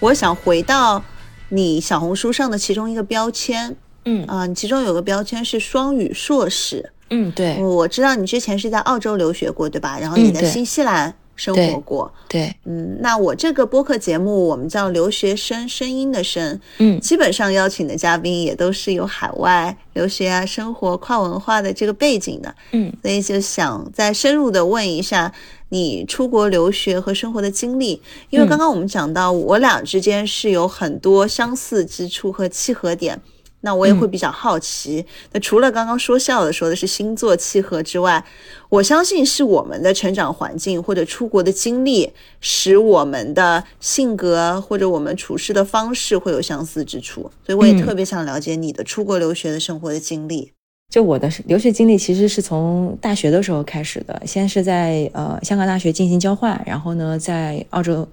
[0.00, 1.02] 我想回到。
[1.50, 4.24] 你小红书上的其中一个标签，嗯。
[4.26, 9.98] 啊，你其中有个标签是双语硕士，嗯，对，我知道你之前是在澳洲留学过，对吧？
[9.98, 25.32] 然后你在新西兰生活过，对，嗯，那我这个播客节目我们叫留学生声音的声，嗯，基本上邀请的嘉宾也都是有海外留学啊、生活跨文化的这个背景的，嗯，所以就想再深入的问一下。
[25.72, 33.16] 你出国留学和生活的经历，因为刚刚我们讲到我俩之间是有很多相似之处和契合点，
[33.62, 35.04] 那我也会比较好奇。
[35.32, 38.24] 那除了刚刚说笑的说的是星座契合之外，
[38.68, 47.30] 我相信是我们的成长环境或者出国的经历，使我们的性格或者我们处事的方式会有相似之处。
[47.44, 50.52] 所以我也特别想了解你的出国留学的生活的经历。
[50.90, 58.08] 就我的留学经历其实是从大学的时候开始的，先是在呃香港大学进行交换，然后呢在澳洲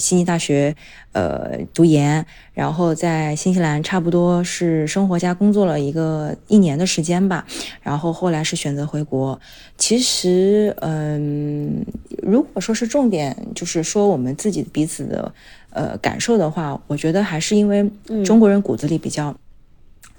[0.00, 0.74] 悉尼大学
[1.12, 7.46] 呃读研，然后在新西兰差不多是生活加工作了一个一年的时间吧，
[7.82, 9.38] 然后后来是选择回国。
[9.76, 11.84] 其实嗯，
[12.22, 15.32] 如果说是重点，就是说我们自己彼此的
[15.70, 17.88] 呃感受的话，我觉得还是因为
[18.24, 19.36] 中国人骨子里比较。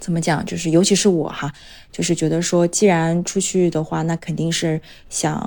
[0.02, 0.44] 怎么讲？
[0.44, 1.54] 就是尤其是我哈，
[1.92, 5.40] 就是觉得说，既然出去的话，那肯定是想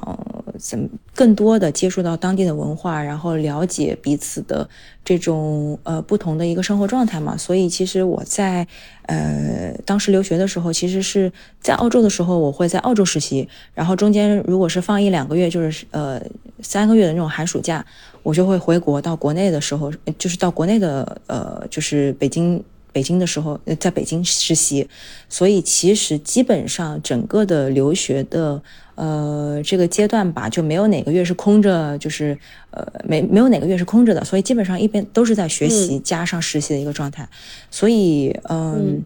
[0.56, 4.66] 怎么更多的接触到当地的文化，然后了解彼此的
[5.04, 7.36] 这种呃不同的一个生活状态嘛。
[7.36, 8.64] 所以其实我在
[9.06, 16.22] 呃当时留学的时候，其实是在澳洲的时候，我会在澳洲实习，然后中间如果是放一两个月，就是呃
[16.60, 17.84] 三个月的那种寒暑假，
[18.22, 22.62] 我就会回国到国内的时候，就是到国内的呃就是北京。
[22.94, 24.88] 北京的时候，在北京实习，
[25.28, 28.62] 所以其实基本上整个的留学的
[28.94, 32.38] 呃这个阶段吧，就没有哪个月是空着，就是
[32.70, 37.28] 呃没没有哪个月是空着的，所以基本上一边都是在学习加上实习的一个状态，
[37.70, 39.02] 所以嗯，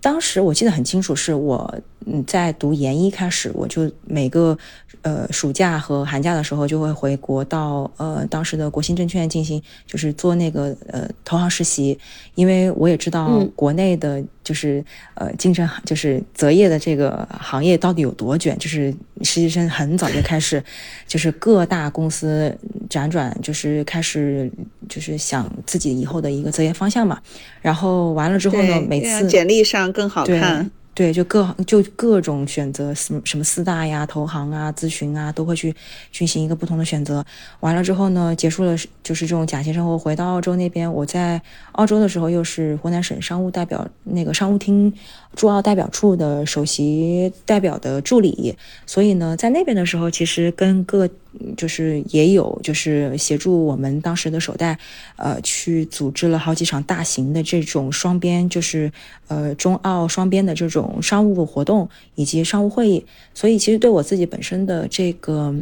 [0.00, 1.74] 当时我记得很清楚，是我
[2.06, 4.56] 嗯在读研一开始，我就每个。
[5.02, 11.98] 呃，暑假和寒假的时候就会回国到呃当时的国信证券进行，就是做那个呃投行实习，
[12.34, 14.84] 因为我也知道国内的就是
[15.14, 18.90] 呃竞争就是择业的这个行业到底有多卷，就是
[19.22, 20.60] 实习生很早就开始，
[21.06, 22.52] 就是各大公司
[22.88, 24.50] 辗转，就是开始
[24.88, 27.20] 就是想自己以后的一个择业方向嘛，
[27.62, 30.68] 然后完了之后呢，每次简历上更好看。
[30.92, 35.74] 对，就各就各种选择，什么什么四大呀、投行啊、咨询啊，都会去
[36.12, 37.24] 进行一个不同的选择。
[37.60, 40.92] 完了之后呢，结束了就是这种假期生活，回到澳洲那边。
[40.92, 41.40] 我在
[41.72, 44.92] 澳洲的时候，又是湖南省商务代表那个商务厅
[45.36, 51.08] 驻澳代表处的首席代表的助理，所以呢，在那边的时候，其实跟各
[51.56, 54.78] 就是也有就是协助我们当时的首代，
[55.16, 58.90] 呃，去组织了好几场大型的这种双边，就是
[59.28, 63.06] 呃中澳双边的这种商务活动以及商务会议。
[63.32, 65.54] 所以其实对我自己本身的这个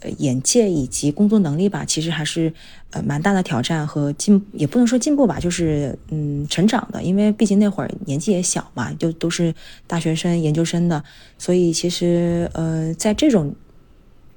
[0.00, 2.52] 呃眼界以及工作能力吧，其实还是
[2.90, 9.54] 呃蛮大的挑战和进，也不能说进步吧，就是嗯成长的，因为毕竟那会儿年纪也小嘛，就都是
[9.86, 11.02] 大学生、研究生的，
[11.38, 13.54] 所以其实呃在这种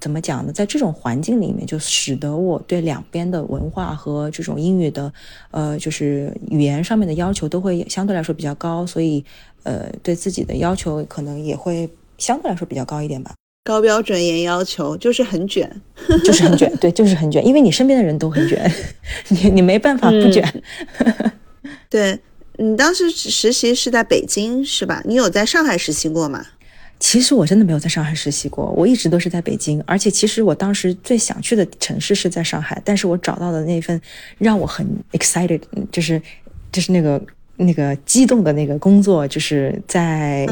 [0.00, 5.12] 怎么讲呢，在这种环境里面，就使得我对两边的文化和这种英语的
[5.50, 9.24] 呃就是语言上面的要求都会相对来说比较高，所以
[9.64, 13.32] 呃对自己的要求可能也会相对来说比较高一点吧。
[13.64, 15.70] 高标准严要求就是很卷，
[16.24, 18.72] 就是很卷，对，就是很卷，因为你身边的人都很卷，
[19.28, 20.62] 你你没办法不卷。
[21.90, 22.18] 对
[22.56, 25.02] 你当时实习是在北京是吧？
[25.04, 26.46] 你有在上海实习过吗？
[27.00, 29.82] 其实我真的没有在上海实习过，我一直都是在北京。
[29.86, 34.00] 而且其实我当时最想去的城市是在上海，但是我找到的那份
[34.38, 35.60] 让我很 excited，
[35.92, 36.20] 就是
[36.72, 37.20] 就是那个
[37.56, 40.46] 那个激动的那个工作，就是在。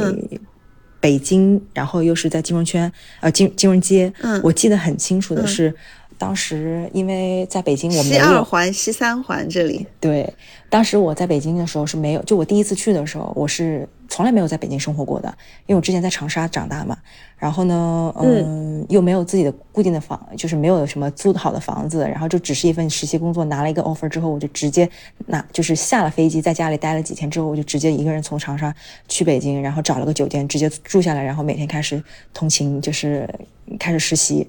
[0.99, 2.91] 北京，然后又是在金融圈，
[3.21, 4.13] 呃，金金融街。
[4.23, 5.73] 嗯，我记得很清楚的是，
[6.19, 9.87] 当时因为在北京，我没有西二环、西三环这里。
[10.01, 10.29] 对，
[10.69, 15.29] 当时我在北京的时候是没有，就我第一次去的时候，我是从来没有在北京生活过的，
[15.67, 16.97] 因为我之前在长沙长大嘛。
[17.39, 23.45] 然后呢，嗯，又没有自己的固定的房，就是没有什么租的好的房子，然后就只是一份实习工作。
[23.45, 24.89] 拿了一个 offer 之后，我就直接
[25.27, 28.75] 拿，就是下了飞机，在家里待了几天之后，我就直接一个人从长沙
[29.07, 32.03] 去北京，然后找了个酒店，直接住下来，然后每天开始
[32.33, 33.29] 通勤，就是
[33.79, 34.49] 开始实习。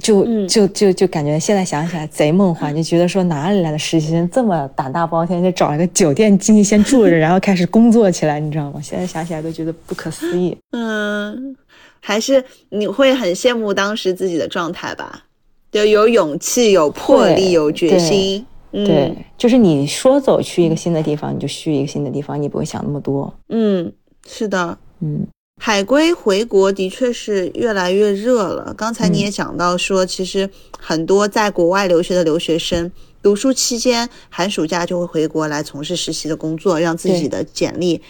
[0.00, 8.80] 就就就就感觉现在想起来贼梦幻，就觉得说哪里来的实习生这么胆大包天，就找一个酒店进去先住着，然后开始工作起来，你知道吗？
[8.80, 10.56] 现在想起来都觉得不可思议。
[10.72, 11.56] 嗯。
[12.02, 15.22] 还是你会很羡慕当时自己的状态吧？
[15.70, 18.42] 就有勇气、有魄力、有决心。
[18.72, 23.30] 对，就是你说走去一个新的地方，你就去一个新的地方，你不会想那么多。
[23.50, 23.92] 嗯，
[24.26, 24.78] 是的。
[25.00, 25.26] 嗯，
[25.62, 28.72] 海归回国的确是越来越热了。
[28.72, 30.48] 刚才你也讲到说，其实
[30.78, 32.90] 很多在国外留学的留学生，
[33.22, 38.00] 读书期间寒暑假就会回国来从事实习的工作，让自己的简历。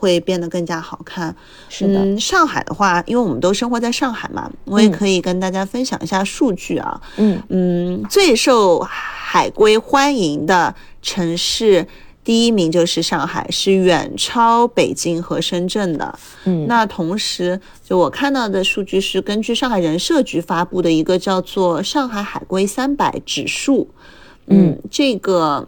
[0.00, 1.34] 会变得更加好看，
[1.68, 2.20] 是的。
[2.20, 7.00] 上海的话，因为我们都生活在上海嘛，我也可以跟大家分享一下数据啊。
[7.16, 11.84] 嗯嗯，最受海归欢迎的城市
[12.28, 16.18] 第一名就是上海，是远超北京和深圳的。
[16.44, 23.84] 嗯，那同时，就我看到的数据是根据上海人社局发布的一个叫做《上海海归三百指数》。
[24.48, 25.66] 嗯，这个。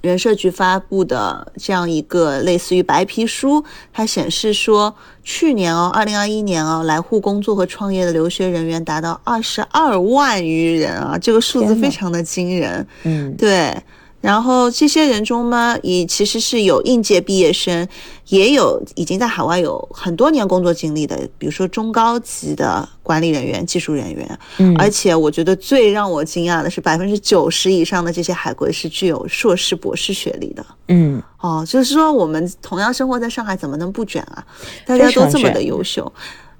[0.00, 12.86] 人社局发布的这样一个类似于白皮书，它显示说，去年哦，二零二一年哦，来沪工作和创业的留学人员达到二十二万余人啊，这个数字非常的惊人。
[13.02, 13.76] 嗯，对。
[14.20, 17.86] 然后这些人中呢，也其实是有应届毕业生，
[18.26, 24.38] 也有已经在海外有很多年工作经历的，比如说中高级的管理人员、技术人员。
[24.58, 30.66] 嗯，而且我觉得最让我惊讶的是，百分之九十以上的这些海归是具有硕士、博士学历的。
[30.88, 34.44] 嗯，哦，就是说我们同样生活在上海，怎么能不卷啊？
[34.84, 36.12] 大家都这么的优秀。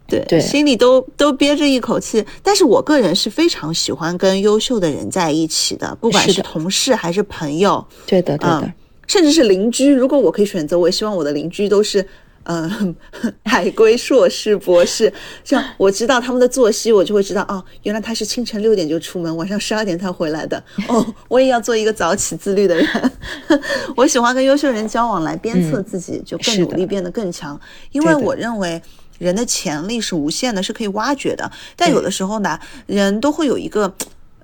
[0.08, 2.24] 对，心里都都憋着一口气。
[2.42, 7.86] 但是我个人是非常喜欢跟优秀的人在一起的，不管是同事还是朋友。
[8.06, 8.72] 对的，对的，
[9.06, 9.92] 甚至是邻居。
[9.92, 12.02] 如果我可以选择，我也希望我的邻居都是，
[12.44, 12.96] 嗯，
[13.44, 15.12] 海归硕士、博士。
[15.44, 20.56] 像我知道他们的作息，我就会知道，哦，原来他是清晨六点就出门，晚上十二点才回来的。
[20.88, 23.12] 哦，我也要做一个早起自律的人。
[23.94, 27.60] 我喜欢跟优秀人交往，来鞭策自己，就更努力，变得更强。
[27.92, 28.80] 因为我认为。
[29.18, 31.50] 人的潜力是无限的，是可以挖掘的。
[31.76, 33.94] 但有的时候呢，人都会有一个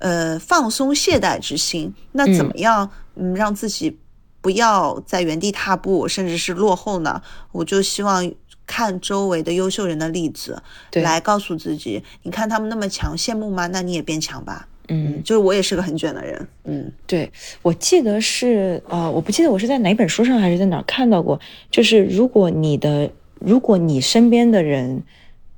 [0.01, 1.95] 呃放松懈怠之心。
[2.13, 3.97] 那怎么样嗯让自己
[4.41, 7.23] 不要在原地踏步，甚至是落后呢？
[7.53, 8.31] 我就希望
[8.67, 10.63] 看周围的优秀人的例子，
[10.93, 13.67] 来告诉自己：你看他们那么强，羡慕吗？
[13.69, 14.69] 那你也变强吧。
[14.89, 16.49] 嗯，就是我也是个很卷的人。
[16.65, 23.11] 嗯，对，我记得是呃，我不记得我是在哪本书上还是在哪看到过，就是如果你的。
[23.45, 25.03] 如果你身边的人，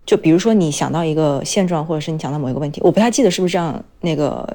[0.04, 4.48] 就比如说你想到一个现状，或者是你想到某一个问题，我不太记得是不是这样那个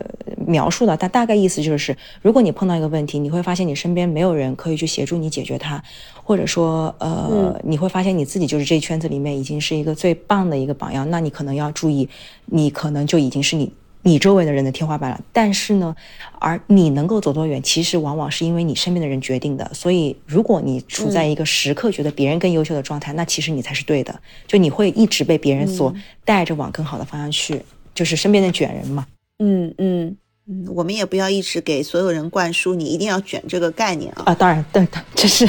[0.48, 5.84] 描述的，但大概意思就是，如果你碰到一个问题，你会发现你身边没有人可以去协助你解决它，
[6.24, 12.08] 或者说，呃，你会发现你自己就是这圈子里面已经是一个最棒的一个榜样，那你可能要注意，
[12.46, 13.74] 你可能就已经是你。
[14.04, 15.95] 你周围的人的天花板了，但是呢，
[16.39, 19.70] 而你能够走多远，其实往往是因为你身边的人决定的。
[19.74, 24.20] 所以，如果你处在一个时刻觉得别人更优秀的状态，那其实你才是对的。
[24.47, 25.93] 就你会一直被别人所
[26.26, 27.62] 带着往更好的方向去，
[27.93, 29.06] 就是身边的卷人嘛。
[29.39, 34.24] 嗯嗯嗯，我们也不要一直给所有人灌输你一定要卷这个概念啊。
[34.26, 35.47] 啊，当然，对的，这是。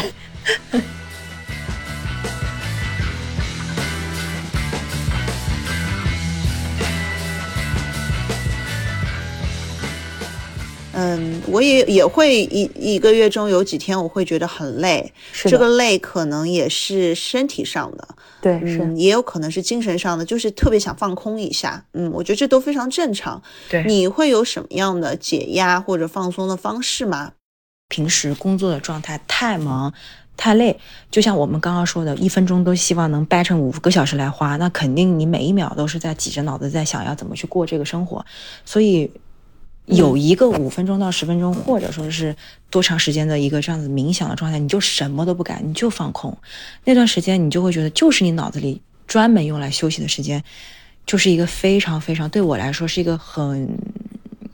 [10.93, 18.09] 嗯，我也也会一一个月中有几天我会觉得很累，这个累可能也是身体上的，
[18.41, 21.85] 对，嗯，也有可能是精神上的，就是特别想放空一下。
[21.93, 23.43] 嗯，我觉得这都非常正常。
[23.71, 27.33] 对，你会有什么样的解压或者放松的方式吗？
[27.89, 29.93] 平时工作的状态太忙。
[30.35, 30.77] 太累，
[31.11, 38.25] 就像我们刚刚说的，一分钟都希望能掰成五个小时来花，那肯定你每一秒都是在挤着脑子在想要怎么去过这个生活。
[38.65, 39.09] 所以
[39.87, 42.35] 有一个五分钟到十分钟，或者说是
[42.71, 46.37] 多长时间的一个这样子冥想的状态，你就什么都不干，你就放空。
[46.85, 50.43] 那段时间你就会觉得，就是你脑子里专门用来休息的时间，
[51.07, 53.69] 就是一个非常非常对我来说是一个很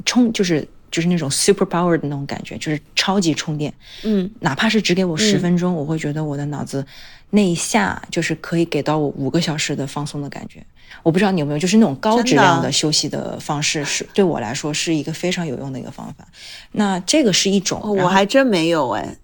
[0.04, 0.66] 充，就是。
[0.90, 3.70] 就是那种 super power 的那种感觉，就是超级充电。
[4.04, 6.82] 嗯，哪怕是只给我十分钟，我会觉得我的脑子
[7.28, 10.64] 那一下就是可以给到我五个小时的放松的感觉。
[11.02, 16.26] 我不知道你有没有，就是那种高质量的休息的方式，是 对我来说是一个非常有用的一个方法。
[16.72, 19.16] 那这个是一种，我还真没有哎。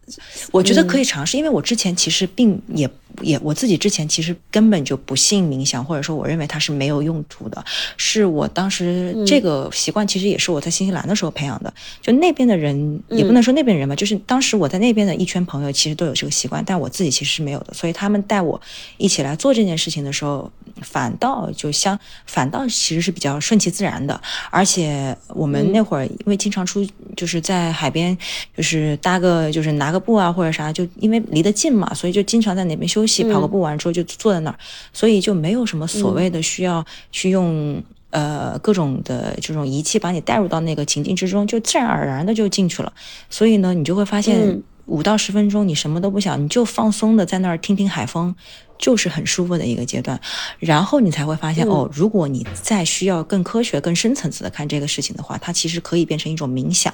[0.53, 2.89] 我觉得可以尝试，因为我之前其实并也。
[3.23, 7.65] 也我自己之前其实根本就不信冥想，或者说我认为它是没有用途的。
[7.97, 11.73] 是我当时这个习惯，其实也是我在新西兰的时候培养的。
[12.03, 17.73] 就那边的人，也不能说那边人吧，就是当时我在那边的一圈朋友，其实都有这个习惯，但我自己其实是没有的。
[17.73, 18.61] 所以他们带我
[18.97, 20.51] 一起来做这件事情的时候，
[20.83, 21.97] 反倒就相
[22.27, 24.21] 反倒其实是比较顺其自然的。
[24.51, 26.85] 而且我们那会儿因为经常出，
[27.17, 28.17] 就是在海边，
[28.57, 33.04] 就是搭个就是拿个布啊或者啥，就因为离得近嘛，所以就经常在那边休。
[33.07, 34.59] 息跑个步完之后就坐在那儿，
[34.93, 42.93] 所以就没有什么所谓的需要去用呃各种的这种仪器把你带入到那个情境之中，就自然而然的就进去了。
[43.29, 48.35] 所以呢，你就会发现五到十分钟你什么都不想，你就放松的在那儿听听海风。
[48.77, 50.21] 就是很舒服的一个阶段，
[50.59, 56.93] 然后你才会发现哦，如果你再需要更科学、更深层次的看这个事情的话，它其实可以变成一种冥想。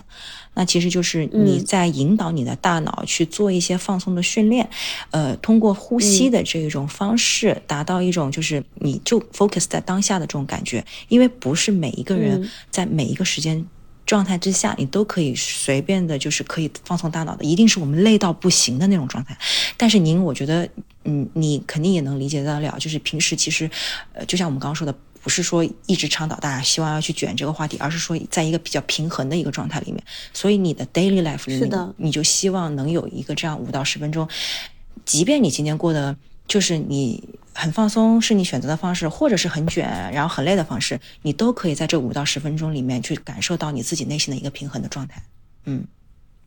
[0.54, 4.68] 那其实就是你在引导你的大脑去做一些放松的训练，
[5.10, 13.66] 呃，通过呼吸的这一种方式，达到一种就是你就 focus 在当下的这种感觉，因为不是每一个人在每一个时间。
[14.10, 19.38] 状态之下，你都可以随便的，就是可以放松大脑的，一定是我们累到不行的那种状态。
[19.76, 20.68] 但是您，我觉得，
[21.04, 23.70] 嗯，你肯定也能理解得了，就是平时其实，
[24.12, 24.92] 呃，就像我们刚刚说的，
[25.22, 30.02] 不是说一直倡导大家希望要去卷这个话题，而是说在一个比较平衡的一个状态里面。
[30.34, 34.28] 所以你的 daily life 里面，你就希望能有一个这样五到十分钟，
[35.04, 36.16] 即便你今天过得
[36.50, 37.22] 就是你。
[37.52, 39.84] 很放松是你选择的方式，或者是很卷
[40.14, 45.20] 然后很累的方式，你都可以在这五到十分钟里面去感受到你自己内心的一个平衡的状态。
[45.64, 45.84] 嗯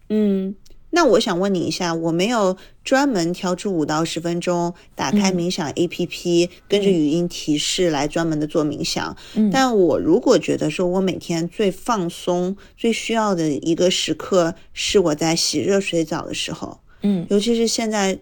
[0.10, 0.56] 嗯，
[0.90, 9.16] 那我想问你一下，我没有专门挑出五到十分钟，打开冥想 A P P，跟着语音提示来专门的做冥想。
[9.36, 18.18] 嗯，但我如果觉得说我每天最放松、最需要的一个时刻是我在洗热水澡的时候，嗯，尤其是现在。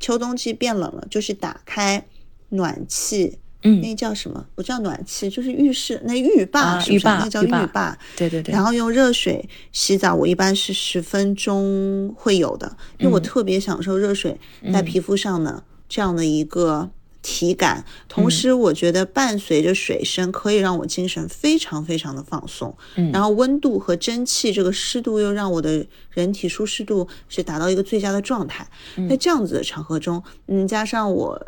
[0.00, 2.04] 秋冬季变冷了，就是打开
[2.50, 4.46] 暖气，嗯，那叫什么？
[4.54, 7.96] 不叫暖气，就是浴室那浴霸，浴霸，那叫浴霸。
[8.16, 8.52] 对对对。
[8.52, 14.38] 然后用热水洗澡，我一般是十分钟会有的，因为我特别享受热水
[14.72, 16.90] 在皮肤上的这样的一个。
[17.20, 28.66] 体感，同时我觉得伴随着水声可以让我精神非常非常的放松，嗯，然后温度和蒸汽这个湿度又让我的人体舒适度是达到一个最佳的状态。
[29.08, 31.40] 在这样子的场合中，嗯，加上我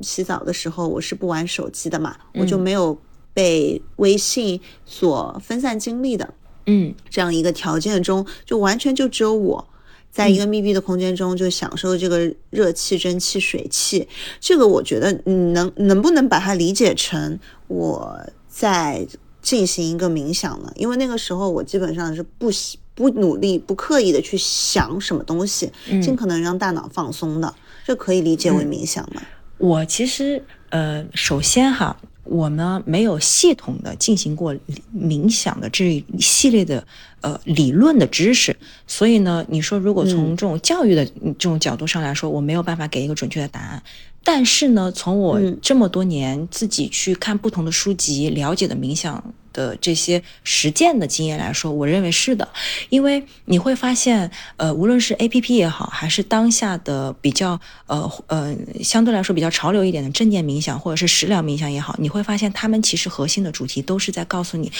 [0.00, 2.98] 洗澡的时候我是不玩手机的嘛，我就没有
[3.34, 6.34] 被微信所分散精力的，
[6.66, 9.68] 嗯，这样一个条件中，就完全就只有我。
[10.10, 14.08] 在一个密闭的空间中，就享受这个热气、蒸汽、水汽，
[14.40, 17.38] 这个我觉得你能能不能把它理解成
[17.68, 19.06] 我在
[19.40, 20.72] 进行一个冥想呢？
[20.74, 22.50] 因为那个时候我基本上是不
[22.94, 25.70] 不努力、不刻意的去想什么东西，
[26.02, 27.54] 尽可能让大脑放松的，
[27.84, 29.22] 这可以理解为冥想吗？
[29.58, 31.96] 我其实呃，首先哈。
[32.28, 34.54] 我呢没有系统的进行过
[34.94, 36.86] 冥想的这一系列的
[37.20, 38.56] 呃理论的知识，
[38.86, 43.82] 所以呢，你说如果从这种教育的这种角度上来说，我没有办法给一个准确的答案。
[44.22, 49.34] 但是呢，从我这么多年自己去看不同的书籍了解的冥想。
[49.58, 52.46] 的这些实践的经验来说，我认为是的，
[52.90, 58.54] 因为你会发现，呃，无论是 A P P 也好，还是当下的比较呃呃
[58.84, 64.70] 相对来说比较潮流一点的正念冥想，或者是食疗冥想也好，你会发现他们其实核心的主题都是在告诉你，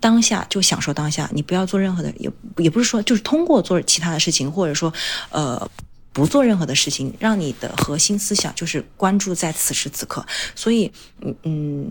[0.00, 4.92] 当下就享受当下，你不要做任何的，也也不是说就是通过做其他的事情，或者说
[5.30, 5.66] 呃
[6.12, 10.26] 不做任何的事情，让你的核心思想就是关注在此时此刻。
[10.54, 10.92] 所以，
[11.22, 11.90] 嗯嗯。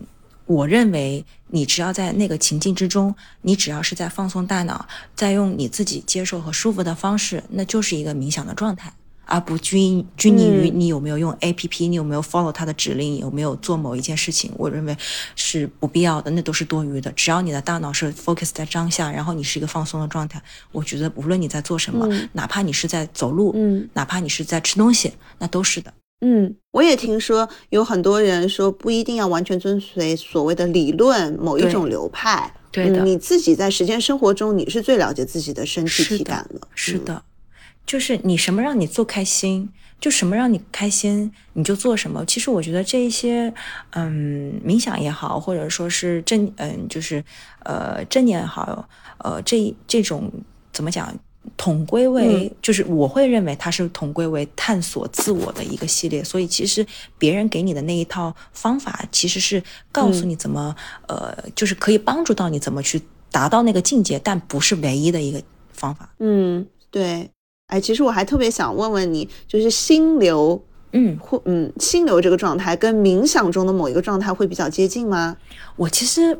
[0.49, 8.91] 我认为你只要在那个情境之中，你只要是在放松大脑，在用你自己接受和舒服的方式，那就是一个冥想的状态。
[9.25, 14.97] 而不拘拘泥于你有没有用 A P P，你有没有 follow 它的指令，有没有做某一件事情，我认为
[15.35, 17.11] 是不必要的，那都是多余的。
[17.11, 20.41] 只要你的大脑是 focus 在当下，然后你是一个放松的状态，
[20.71, 25.93] 我觉得无论你在做什么，哪怕你是在走路，嗯，哪怕你是在吃东西，那都是的。
[26.21, 37.23] 嗯，我也听说有很多人说不一定要完全遵随所谓的理论某一种流派，对的，你自己在实践生活中，你是最了解自己的身体体感了，是的。
[37.85, 39.67] 就是你什么让你做开心，
[39.99, 42.23] 就什么让你开心，你就做什么。
[42.25, 43.51] 其实我觉得这一些，
[43.91, 47.23] 嗯，冥想也好，或者说是正，嗯，就是
[47.63, 50.31] 呃正念也好，呃这这种
[50.71, 51.11] 怎么讲，
[51.57, 56.23] 统归为，就是我会认为它是统归为探索自我的一个系列。
[56.23, 56.85] 所以其实
[57.17, 60.75] 别人给你的那一套方法，其实是告诉你怎么，
[61.07, 65.41] 呃，就是可以帮助到你怎么去达到那个境界，但不是唯一的一个
[65.71, 66.09] 方法。
[66.19, 67.29] 嗯，对。
[67.67, 70.59] 哎，其实我还特别想问问你，就是心流，
[70.93, 75.37] 嗯，或嗯，心流这个状态跟冥想中的某一个状态会比较接近吗？
[75.75, 76.35] 我其实，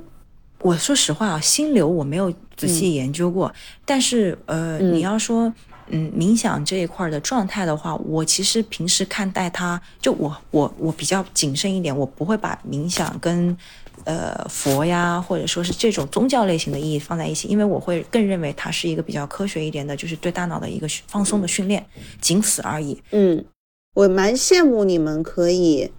[0.61, 3.53] 我说实话啊，心流我没有仔细研究过，
[3.85, 5.53] 但是呃，你要说
[5.87, 13.57] 嗯，冥想这一块的状态的话，我其实平时看待它，就我我我比较谨慎一点，我不会把冥想跟。
[14.05, 21.85] 呃，佛呀，或者说是这种宗教类型的意义放在一起，因为我会更认为它是一个比较科学一点的，就是对大脑的一个放松的训练，
[22.21, 22.97] 仅此而已。
[23.11, 23.43] 嗯，
[23.93, 25.91] 我蛮羡慕你们可以。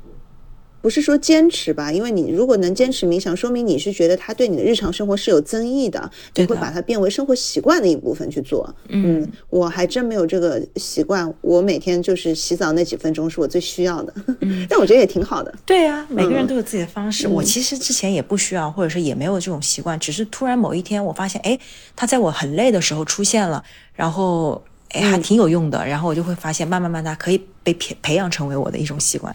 [0.81, 8.75] 不是说坚持吧，因为你如果能坚持冥想，说明你是觉得它对你的日常生活是有增益的，你会把它变为生活习惯的一部分去做。
[8.89, 14.15] 嗯，我还真没有这个习惯，我每天就是洗澡那几分钟是我最需要的。
[14.41, 15.55] 嗯， 但我觉得也挺好的。
[15.67, 17.29] 对呀，每个人都有自己的方式。
[17.29, 21.59] 我其实之前也不需要，或者是也没有这种习惯，只是突然某一天我发现，哎，
[21.95, 23.63] 它在我很累的时候出现了，
[23.95, 29.35] 然后哎还挺有用的，然后我就会发现，慢慢慢慢可以被培培养成为我的一种习惯。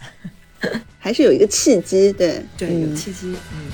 [0.99, 3.72] 还是有一个契机，对对，有契机，嗯。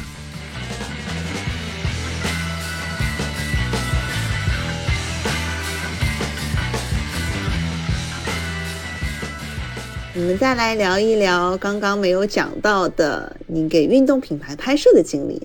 [10.13, 15.41] 我们再来聊一聊刚刚没有讲到的，你给运动品牌拍摄的经历。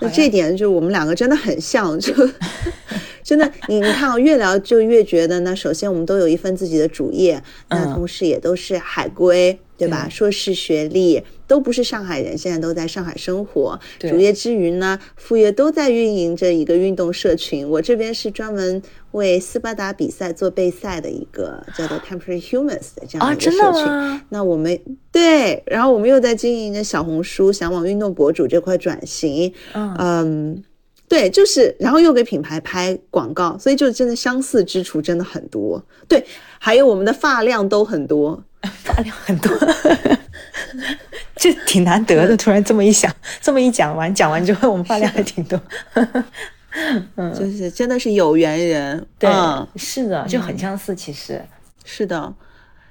[0.00, 2.12] 那这点就我们两个真的很像，就
[3.24, 9.58] 真的，你你看我，越聊就越觉得，那首先我们都有一份自己的主业，那同时也都是海归。
[9.82, 10.08] 对吧？
[10.08, 13.78] 硕士学历都不是上海人，现在都在上海生活。
[13.98, 17.68] 主业之余呢，副业都在运营着一个运动社群。
[17.68, 18.80] 我这边是专门
[19.10, 24.20] 为斯巴达比赛做备赛的一个叫做 Temporary Humans 的这样一个社群。
[24.28, 24.80] 那我们
[25.10, 29.52] 对，然后我们又在经营着小红书，想往运动博主这块转型。
[29.74, 30.62] 嗯，
[31.08, 35.84] 对，就是，然后又给品牌拍广告，所以就真的相似之处真的很多。
[36.06, 36.24] 对，
[36.60, 38.44] 还有我们的发量都很多。
[38.84, 39.50] 发量很多，
[41.36, 42.36] 这挺难得的。
[42.36, 45.60] 突然这么一想， 这么一讲完，讲完之后，我们发量还挺多。
[47.16, 49.06] 嗯，就是真的是有缘人。
[49.18, 49.30] 对，
[49.76, 50.94] 是的，就很相似。
[50.94, 51.42] 其实
[51.84, 52.32] 是的，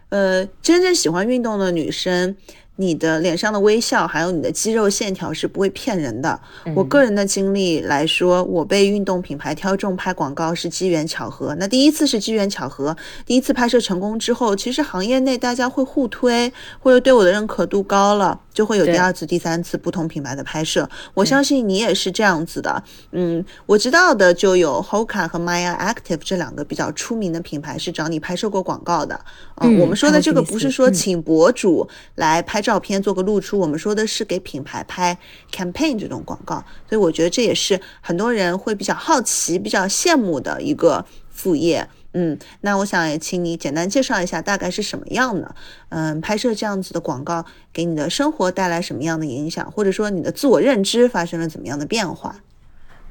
[0.10, 2.36] 呃，真正喜欢运动的女生。
[2.78, 6.40] 你的脸上的微笑，还有你的肌肉线条是不会骗人的。
[6.76, 11.56] 我个人的经历来说，我被运动品牌挑中拍广告是机缘巧合。
[11.60, 12.96] 那第一次是机缘巧合，
[13.26, 20.90] 第一次拍摄成功之后，其实行业内大家会互推，或者对我的认可度高了，就会有第二次、第三次不同品牌的拍摄。
[21.14, 22.84] 我相信你也是这样子的。
[23.12, 29.20] 嗯，我知道的就有 Hoka 和 Maya Active 这两个比较出名的品牌是找你拍摄过广告的。
[29.58, 32.82] 嗯，我们说的这个不是说请博主来拍照。
[32.82, 35.16] 片做个露出，我们说的是给品牌拍
[35.54, 36.56] campaign 这种广告，
[36.90, 41.88] 所以我觉得这也是很多人会比较好奇、比较羡慕的一个副业。
[42.14, 45.56] 嗯，那我想也请你简单介绍一下，大概是什么样的？
[45.90, 52.36] 嗯，拍摄这样子的广告给你的生活带来什么样的影响，或者说你的自我认知发生了怎么样的变化？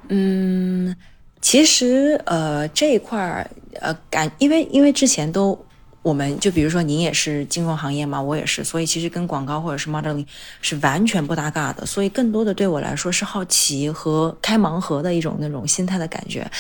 [0.08, 0.96] 嗯，
[1.40, 5.64] 其实呃这一块儿呃感，因为因为之前都。
[6.02, 10.24] 我们就比如说，您也是金融行业嘛，我也是，所以其实跟广告或者是 modeling
[10.62, 11.84] 是完全不搭嘎的。
[11.84, 16.50] 所以更多的对我来说是好奇和开盲盒的一种那种心态的感觉。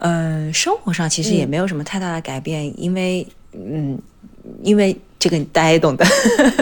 [0.00, 3.96] 嗯，生活上其实也没有什么太大的改变，因为嗯，
[4.62, 6.04] 因为这个大家也懂的，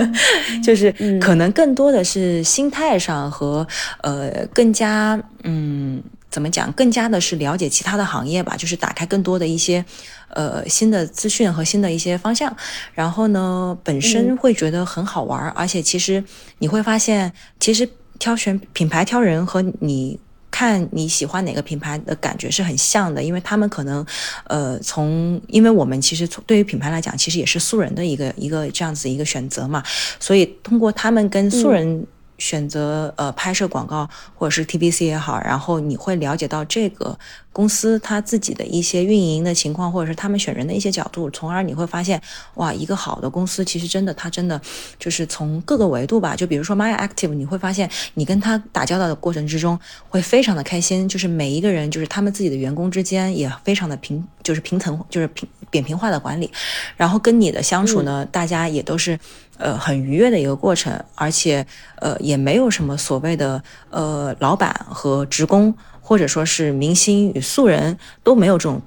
[0.62, 3.66] 就是可能更多的是心态上和
[4.02, 6.02] 呃更加嗯。
[6.28, 6.70] 怎么讲？
[6.72, 9.82] 更加的是了解其他的行业吧，就是打开更多的一些，
[10.28, 12.54] 呃，新的资讯和新的一些方向。
[12.94, 16.22] 然后呢，本身会觉得很好玩，而且其实
[16.58, 20.18] 你会发现，其实挑选品牌挑人和你。
[20.48, 24.06] 看你喜欢哪个品牌的感觉是很像的，因为他们可能，
[24.44, 29.82] 呃，从因为我们其实从对于品牌来讲，其实也是素人的一个一个这样子一个选择嘛，
[30.18, 32.06] 所以通过他们跟素人。
[32.38, 37.18] 选择呃拍摄广告或者是 TVC 也好，然后你会了解到这个
[37.56, 42.20] 公司他自己的一些运营的情况，或者是他们选人的一些角度，从而你会发现，
[42.56, 44.60] 哇，一个好的公司其实真的，它真的
[44.98, 49.80] 就是从各个维度吧，就比如说 My Active，你会发现你跟他打交道的过程之中
[50.10, 56.50] 会非常的开心，就是每一个人就是他们自己的员工之间也非常的平，就是平层，就是平扁平化的管理，
[56.94, 59.18] 然后跟你的相处呢，大家也都是。
[59.58, 61.66] 呃，很愉悦的一个过程，而且
[62.02, 65.74] 呃，也没有什么所谓的呃，老板和职工，
[66.06, 68.80] 或者说是明星与素人都没有这种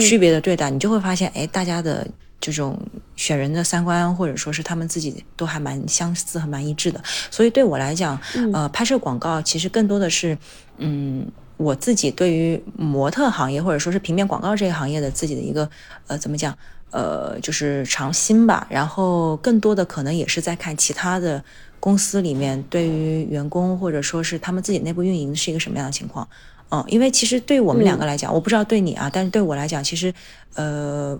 [0.00, 2.08] 区别的对待，你就会发现，哎，大家的
[2.40, 2.80] 这种
[3.16, 6.98] 选人的三观，或者说是他们自己都还蛮相似和蛮一致的。
[7.30, 8.18] 所以对我来讲，
[8.54, 10.38] 呃，拍摄广告其实更多的是，
[10.78, 11.26] 嗯，
[11.58, 15.68] 我自己对于模特行业或者说是平面广告这个行业的自己的一个
[16.06, 16.56] 呃，怎么讲？
[16.90, 21.44] 呃，就是尝新吧，然后更多的可能也是在看其他的
[21.80, 26.28] 公司里面对于员工或者说是他们自己内部运营是一个什么样的情况，
[26.74, 30.12] 嗯，因为其实对我们两个来讲，我不知道对你啊，但是对我来讲，其实
[30.54, 31.16] 呃，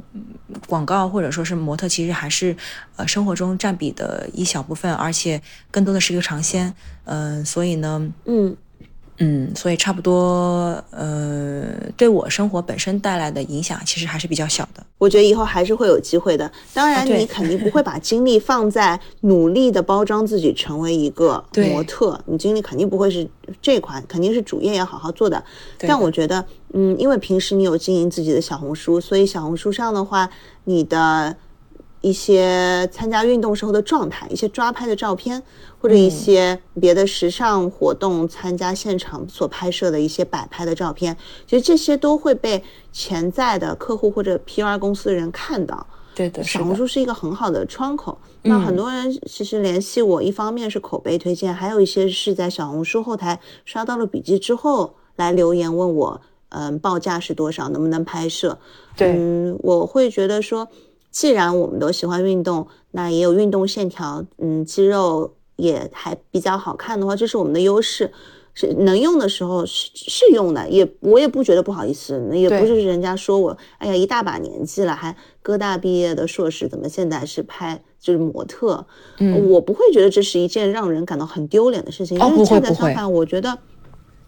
[0.66, 2.57] 广告或者说是模特，其实还是
[2.96, 5.40] 呃生活中占比的一小部分，而且
[5.70, 6.74] 更多的是一个尝鲜，
[7.05, 8.57] 嗯，所以呢，嗯。
[9.19, 14.85] 嗯，所以差不多，呃，对我生活本身带来的影响其实还是比较小的。
[14.99, 16.51] 我觉得以后还是会有机会的。
[16.73, 23.29] 当然，你肯定不会把精力放在努力的包装自己成为一个模特，你精力肯定不会是
[23.62, 25.43] 这款，肯定是主业要好好做的。
[25.79, 30.29] 但我觉得，嗯，因为平时你有经营自己的小红书，所以小红书上的话，
[30.65, 31.37] 你的。
[32.05, 35.42] 一些参加运动时候的状态，一些抓拍的照片，
[35.80, 45.86] 或者一些别的时尚活动参加现场所拍摄的一些摆拍的照片，其实这些都会被潜在的客户或者 PR 公司的人看到。
[46.14, 48.18] 对的，小红书是一个很好的窗口。
[48.42, 58.59] 那很多人其实联系我，一方面是口碑推荐，还有一些是在小红书后台刷到了笔记之后来留言问我，嗯，报价是多少，能不能拍摄？
[58.94, 60.68] 对，嗯，我会觉得说。
[61.15, 68.12] 既然我们都喜欢运动，那也有运动线条，嗯，肌肉也还比较好看的话，这是我们的优势，
[68.53, 78.85] 是能用的时候是是用的，也我也不觉得不好意思，也不是人家说我，哎呀，一大把年纪了，还哥大毕业的硕士，怎么现在是拍就是模特？
[79.19, 83.57] 嗯，我不会觉得这是一件让人感到很丢脸的事情，因为恰恰相反，我觉得，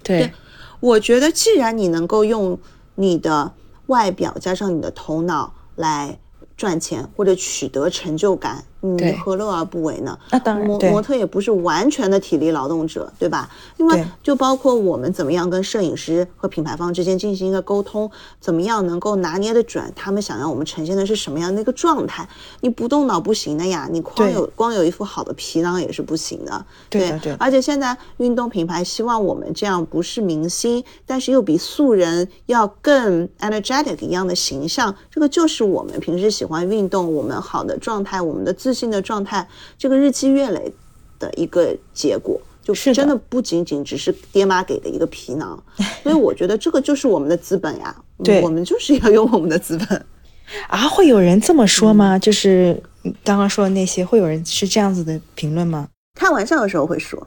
[0.05, 0.31] 对，
[0.79, 2.57] 我觉得既然你能够用
[2.95, 3.53] 你的
[3.87, 6.21] 外表加上你的头脑来。
[6.57, 8.65] 赚钱或者取得成就感。
[8.95, 10.17] 你何乐而不为呢？
[10.31, 13.51] 那当然，模模特也不是完全的体力劳动者，对吧？
[13.77, 18.09] 因为就包括我们怎么样跟摄影师和品牌方之间进行一个沟通，
[18.39, 22.29] 怎么样能够拿捏的准，他们想要我们呈现的是什么样的一个状态？
[22.61, 26.65] 你不动脑不行的呀，你光有光有一副好的皮囊也是不行的。
[26.89, 27.35] 对对。
[27.41, 38.76] 而且现在运动品牌希望我们这样不是明星，但是又比素人要更 energetic 一样的形象，这个就是我们平时喜欢运动，我们好的状态，我们的自。
[38.77, 39.49] 性的状态，
[39.79, 40.73] 这个日积月累
[41.19, 45.61] 的一个结果，就是真的不仅仅只是爹妈给的一个皮囊，
[46.05, 50.07] 所以我觉得这个就是我们的资本呀，对，我们就是要用我们的资本
[50.69, 50.87] 啊。
[50.89, 52.19] 会有人这么说吗？
[52.19, 52.81] 就是
[53.25, 55.89] 刚刚说的那些，会有人是这样子的评论吗？
[56.15, 57.27] 开玩笑的时候会说，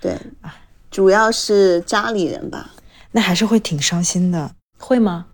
[0.00, 0.54] 对啊，
[0.90, 2.70] 主要是家里人吧，
[3.12, 5.26] 那还是会挺伤心的，会吗？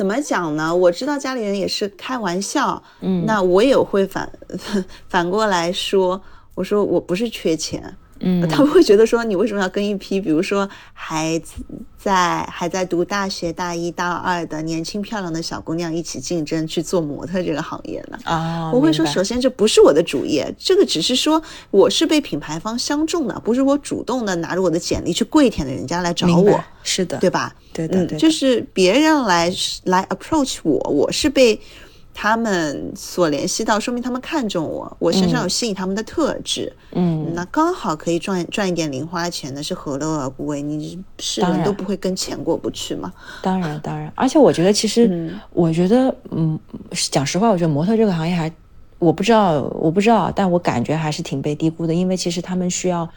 [0.00, 0.74] 怎么讲呢？
[0.74, 4.32] 我知道家里人也是开玩笑，嗯，那我也会反
[5.10, 6.18] 反过来说，
[6.54, 7.94] 我说我不是缺钱。
[8.20, 11.40] 嗯，他们会觉得说，你为什么要跟一批，比如说还
[11.98, 18.18] 在还在读大学大一大二的年轻漂亮的小姑娘一起竞争去做模特这个行业呢？
[18.24, 27.54] 啊，我会说，首先这不是我的主业，这个只是说我是被品牌方相中的，不是我主动的拿着我的简历去跪舔的人家来找我，是的，对吧？
[27.72, 29.52] 对对对，就是别人来
[29.84, 31.60] 来 approach 我，我是被。
[32.22, 40.60] 他们所联系到，说明他们看中我，我身上有吸引他们的特质，嗯，那刚好可以赚赚一点零花钱，那是何乐而不为？
[40.60, 43.10] 你是人都不会跟钱过不去吗？
[43.40, 46.60] 当然，当然，而且我觉得，其实，我觉得，嗯，
[47.10, 48.52] 讲实话，我觉得模特这个行业还，
[48.98, 53.08] 我不知道，我不知道，但我感觉还是挺被低估的，因为其实他们需要。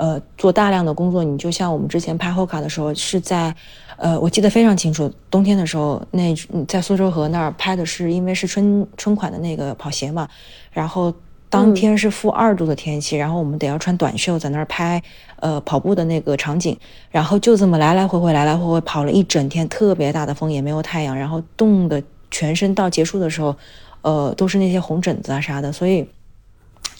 [0.00, 3.54] 呃，做大量的工作，你就像我们之前拍 Hoka 的时候，是在，
[3.98, 6.34] 呃，我记得非常清楚，冬天的时候，那
[6.66, 10.26] 在苏州河那儿拍的是，因为是春春款的那个跑鞋嘛，
[10.72, 11.12] 然后
[11.50, 15.02] 当天是负二度的天气，然后我们得要穿短袖在那儿拍，
[15.36, 16.74] 呃，跑步的那个场景，
[17.10, 23.54] 然后就这么来来回回，来来回回跑了一整天，特别大的风，也没有太阳，然后冻的全身到结束的时候，
[24.00, 26.08] 呃，都是那些红疹子啊啥的，所以。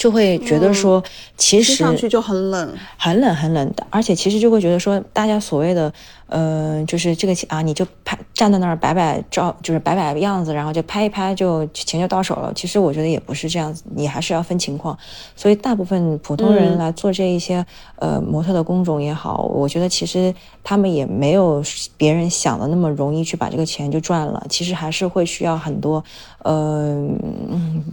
[0.00, 1.04] 就会觉得说，
[1.36, 5.92] 其实上去就很冷，很冷很冷的，而且其实就会觉得说，大家所谓的，
[6.30, 12.52] 呃，就是这个啊，你就拍站在那儿摆摆照，就是摆摆样子，然后就拍一拍，就钱就到手了。
[12.54, 14.96] 其实我觉得也不是这样子，你还是要分情况。
[15.34, 17.66] 所以大部分普通人来做这一些
[17.96, 21.60] 呃模特的工种也好，我觉得其实他们也没有
[21.96, 24.42] 别人想的那么容易去把这个钱就赚了。
[24.48, 26.02] 其实还是会需要很多
[26.44, 26.96] 呃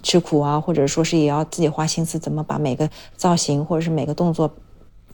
[0.04, 1.88] 吃苦啊，或者说是也要自己花。
[1.88, 4.54] 心思怎么把每个造型或者是每个动作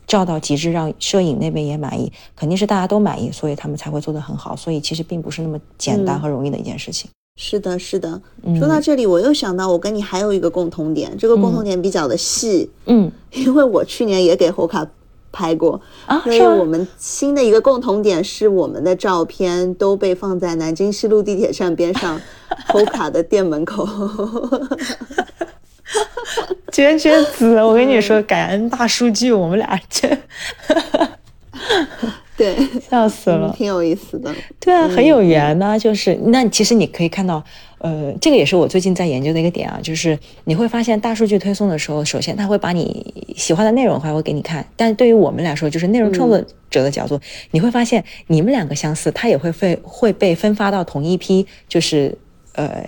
[0.05, 4.55] 照到极致，让摄影那边也满意，肯定是大家都满意，所以他们才会做得很好。
[4.55, 7.09] 所以其实并不是那么简单和容易的一件事情。
[7.35, 8.21] 是的，是的。
[8.59, 12.69] 说到这里，我又想到我跟你还有一个共同点，这个共同点比较的细。
[12.85, 14.87] 嗯， 因为我去年也给侯卡
[15.31, 22.21] 拍过啊，所以我们新的一个共同点是我们的照片都被放在南京西路地铁站边上
[22.67, 23.87] 侯卡的店门口。
[26.73, 27.61] 绝绝子！
[27.61, 30.19] 我跟你说， 感恩大数据，我们俩真，
[32.35, 32.55] 对，
[32.89, 34.33] 笑死了，挺有意思的。
[34.59, 35.77] 对啊，很有缘呢。
[35.77, 37.43] 就是那其实你可以看到，
[37.77, 47.19] 呃，这个也是我最近在研究的一个点啊，就是你会发现大数据推送的时候，首先它会把你喜欢的内容还会给你看，但是对于我们来说，就是内容创作者的角度，
[47.51, 52.17] 你会发现你们两个相似，它也会被会被分发到同一批，就是。
[52.53, 52.87] 呃，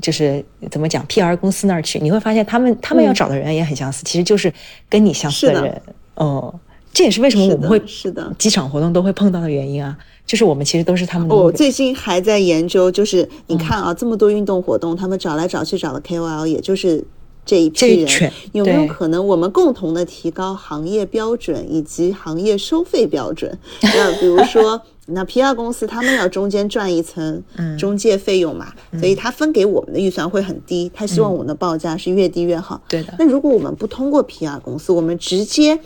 [0.00, 1.36] 就是怎么讲，P.R.
[1.36, 4.52] 公司那儿去，你会发现他们他们要找的人也很相似，其实就是
[4.88, 5.82] 跟你相似的人。
[6.16, 6.54] 哦，
[6.92, 9.96] 这也是为什么我们会是的机场活动都会碰到的原因啊，
[10.26, 11.28] 就是我们其实都是他们。
[11.28, 16.46] 我最近还在研究，就是你看啊，这么多运动活动，他们找来找去找的 K.O.L.
[16.46, 17.02] 也就是
[17.44, 23.58] 这一批人，有没有可能我们共同的提高行业标准以及行业收费标准？
[23.80, 24.82] 那比如说。
[25.06, 27.42] 那 PR 公司他们要中间赚一层
[27.78, 32.80] 中介费用嘛，所以他分给我们的预算会很低，他希望我们的报价是越低越好。
[32.88, 33.14] 对的。
[33.18, 35.78] 那如果我们不通过 PR 公司，我们直接，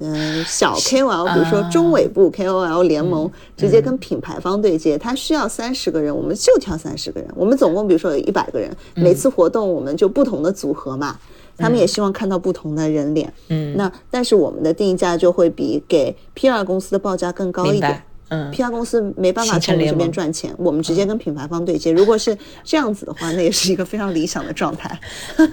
[0.00, 7.30] 嗯，小 KOL，比如说中尾部 KOL 联盟，直接跟品牌方对接，他需要三十个人，我们就挑三十个人。
[7.34, 11.18] 我们总共比如说有一百个人，每次活动我们就不同的组合嘛，
[11.56, 13.32] 他们也希望看到不同的人脸。
[13.48, 13.74] 嗯。
[13.74, 18.02] 那但是我们的定价就会比给 PR 公司的报价更高一点。
[18.28, 21.92] 嗯，PR 公司没办法从我们这边赚钱，我们直接跟品牌方对接。
[21.92, 24.98] 如果是这样子的话，那也是一个非常理想的状态。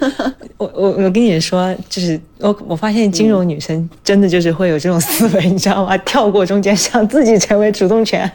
[0.58, 5.98] 我我我跟你说，就是我我发现金融女生真的就是会有这种思维， 你知道吗？
[6.00, 8.30] 跳过中间，想自己成为主动权，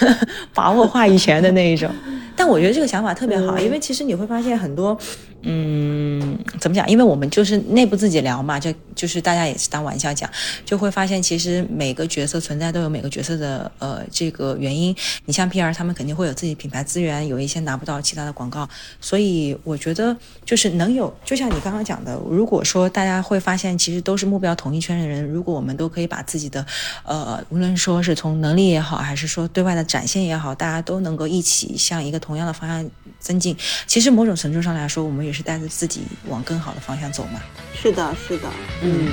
[0.54, 1.90] 把握话语权的那一种。
[2.34, 4.98] 但我觉得这个想法特别好，因为其实你会发现很多。
[5.44, 6.88] 嗯，怎么讲？
[6.88, 10.30] 因为我们就是内部自己聊嘛，就就是大家也是当玩笑讲，
[10.64, 14.94] 就会发现其实每个角色存在都有每个角色的呃这个原因。
[15.24, 18.68] 你像 PR，他们肯定会有自己品牌资源，有一些拿不到其他的广告，
[19.00, 26.64] 所以我觉得就是能有，就像你刚刚讲的，如果说大家会发现其实都是目标同一圈的人，如果我们都可以把自己的
[27.04, 32.88] 呃无论说是从能力也好，还是说对外的展现也好，大家都能够一起向一个同样的方向
[33.18, 33.56] 增进，
[33.88, 35.31] 其实某种程度上来说，我们也。
[35.32, 37.40] 是带着自己往更好的方向走嘛？
[37.74, 38.48] 是的，是的，
[38.82, 39.12] 嗯。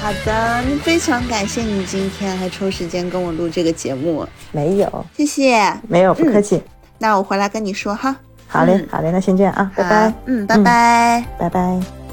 [0.00, 4.24] 好的，那非常感谢你今天还抽时间跟我录这个节目。
[4.52, 6.62] 没有，谢谢，没有，不客气。
[6.96, 8.14] 那我回来跟你说哈。
[8.46, 10.14] 好嘞，好嘞，那先这样啊，拜拜。
[10.26, 12.05] 嗯，拜拜，拜拜。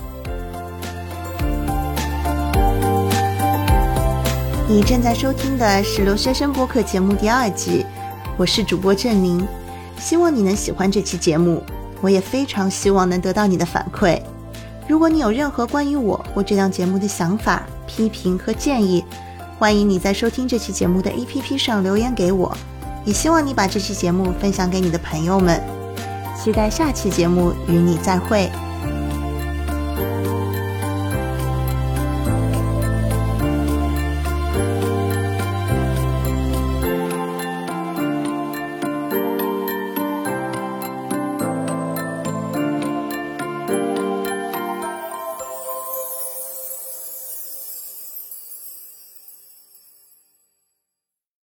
[4.74, 7.86] 你正在收听的是留学生播客节目第二季，
[8.36, 9.48] 我是主播郑宁，
[10.00, 11.62] 希望你能喜欢这期节目，
[12.02, 14.20] 我也非常希望能得到你的反馈。
[14.88, 19.06] 如果你有任何关于我或这档节目的想法、批评和建议，
[19.60, 22.52] 欢迎你在收听这期节目的 APP 上留言给我，
[23.06, 25.62] 也希望你把这期节目分享给你的朋友们。
[26.36, 28.50] 期待下期节目与你再会。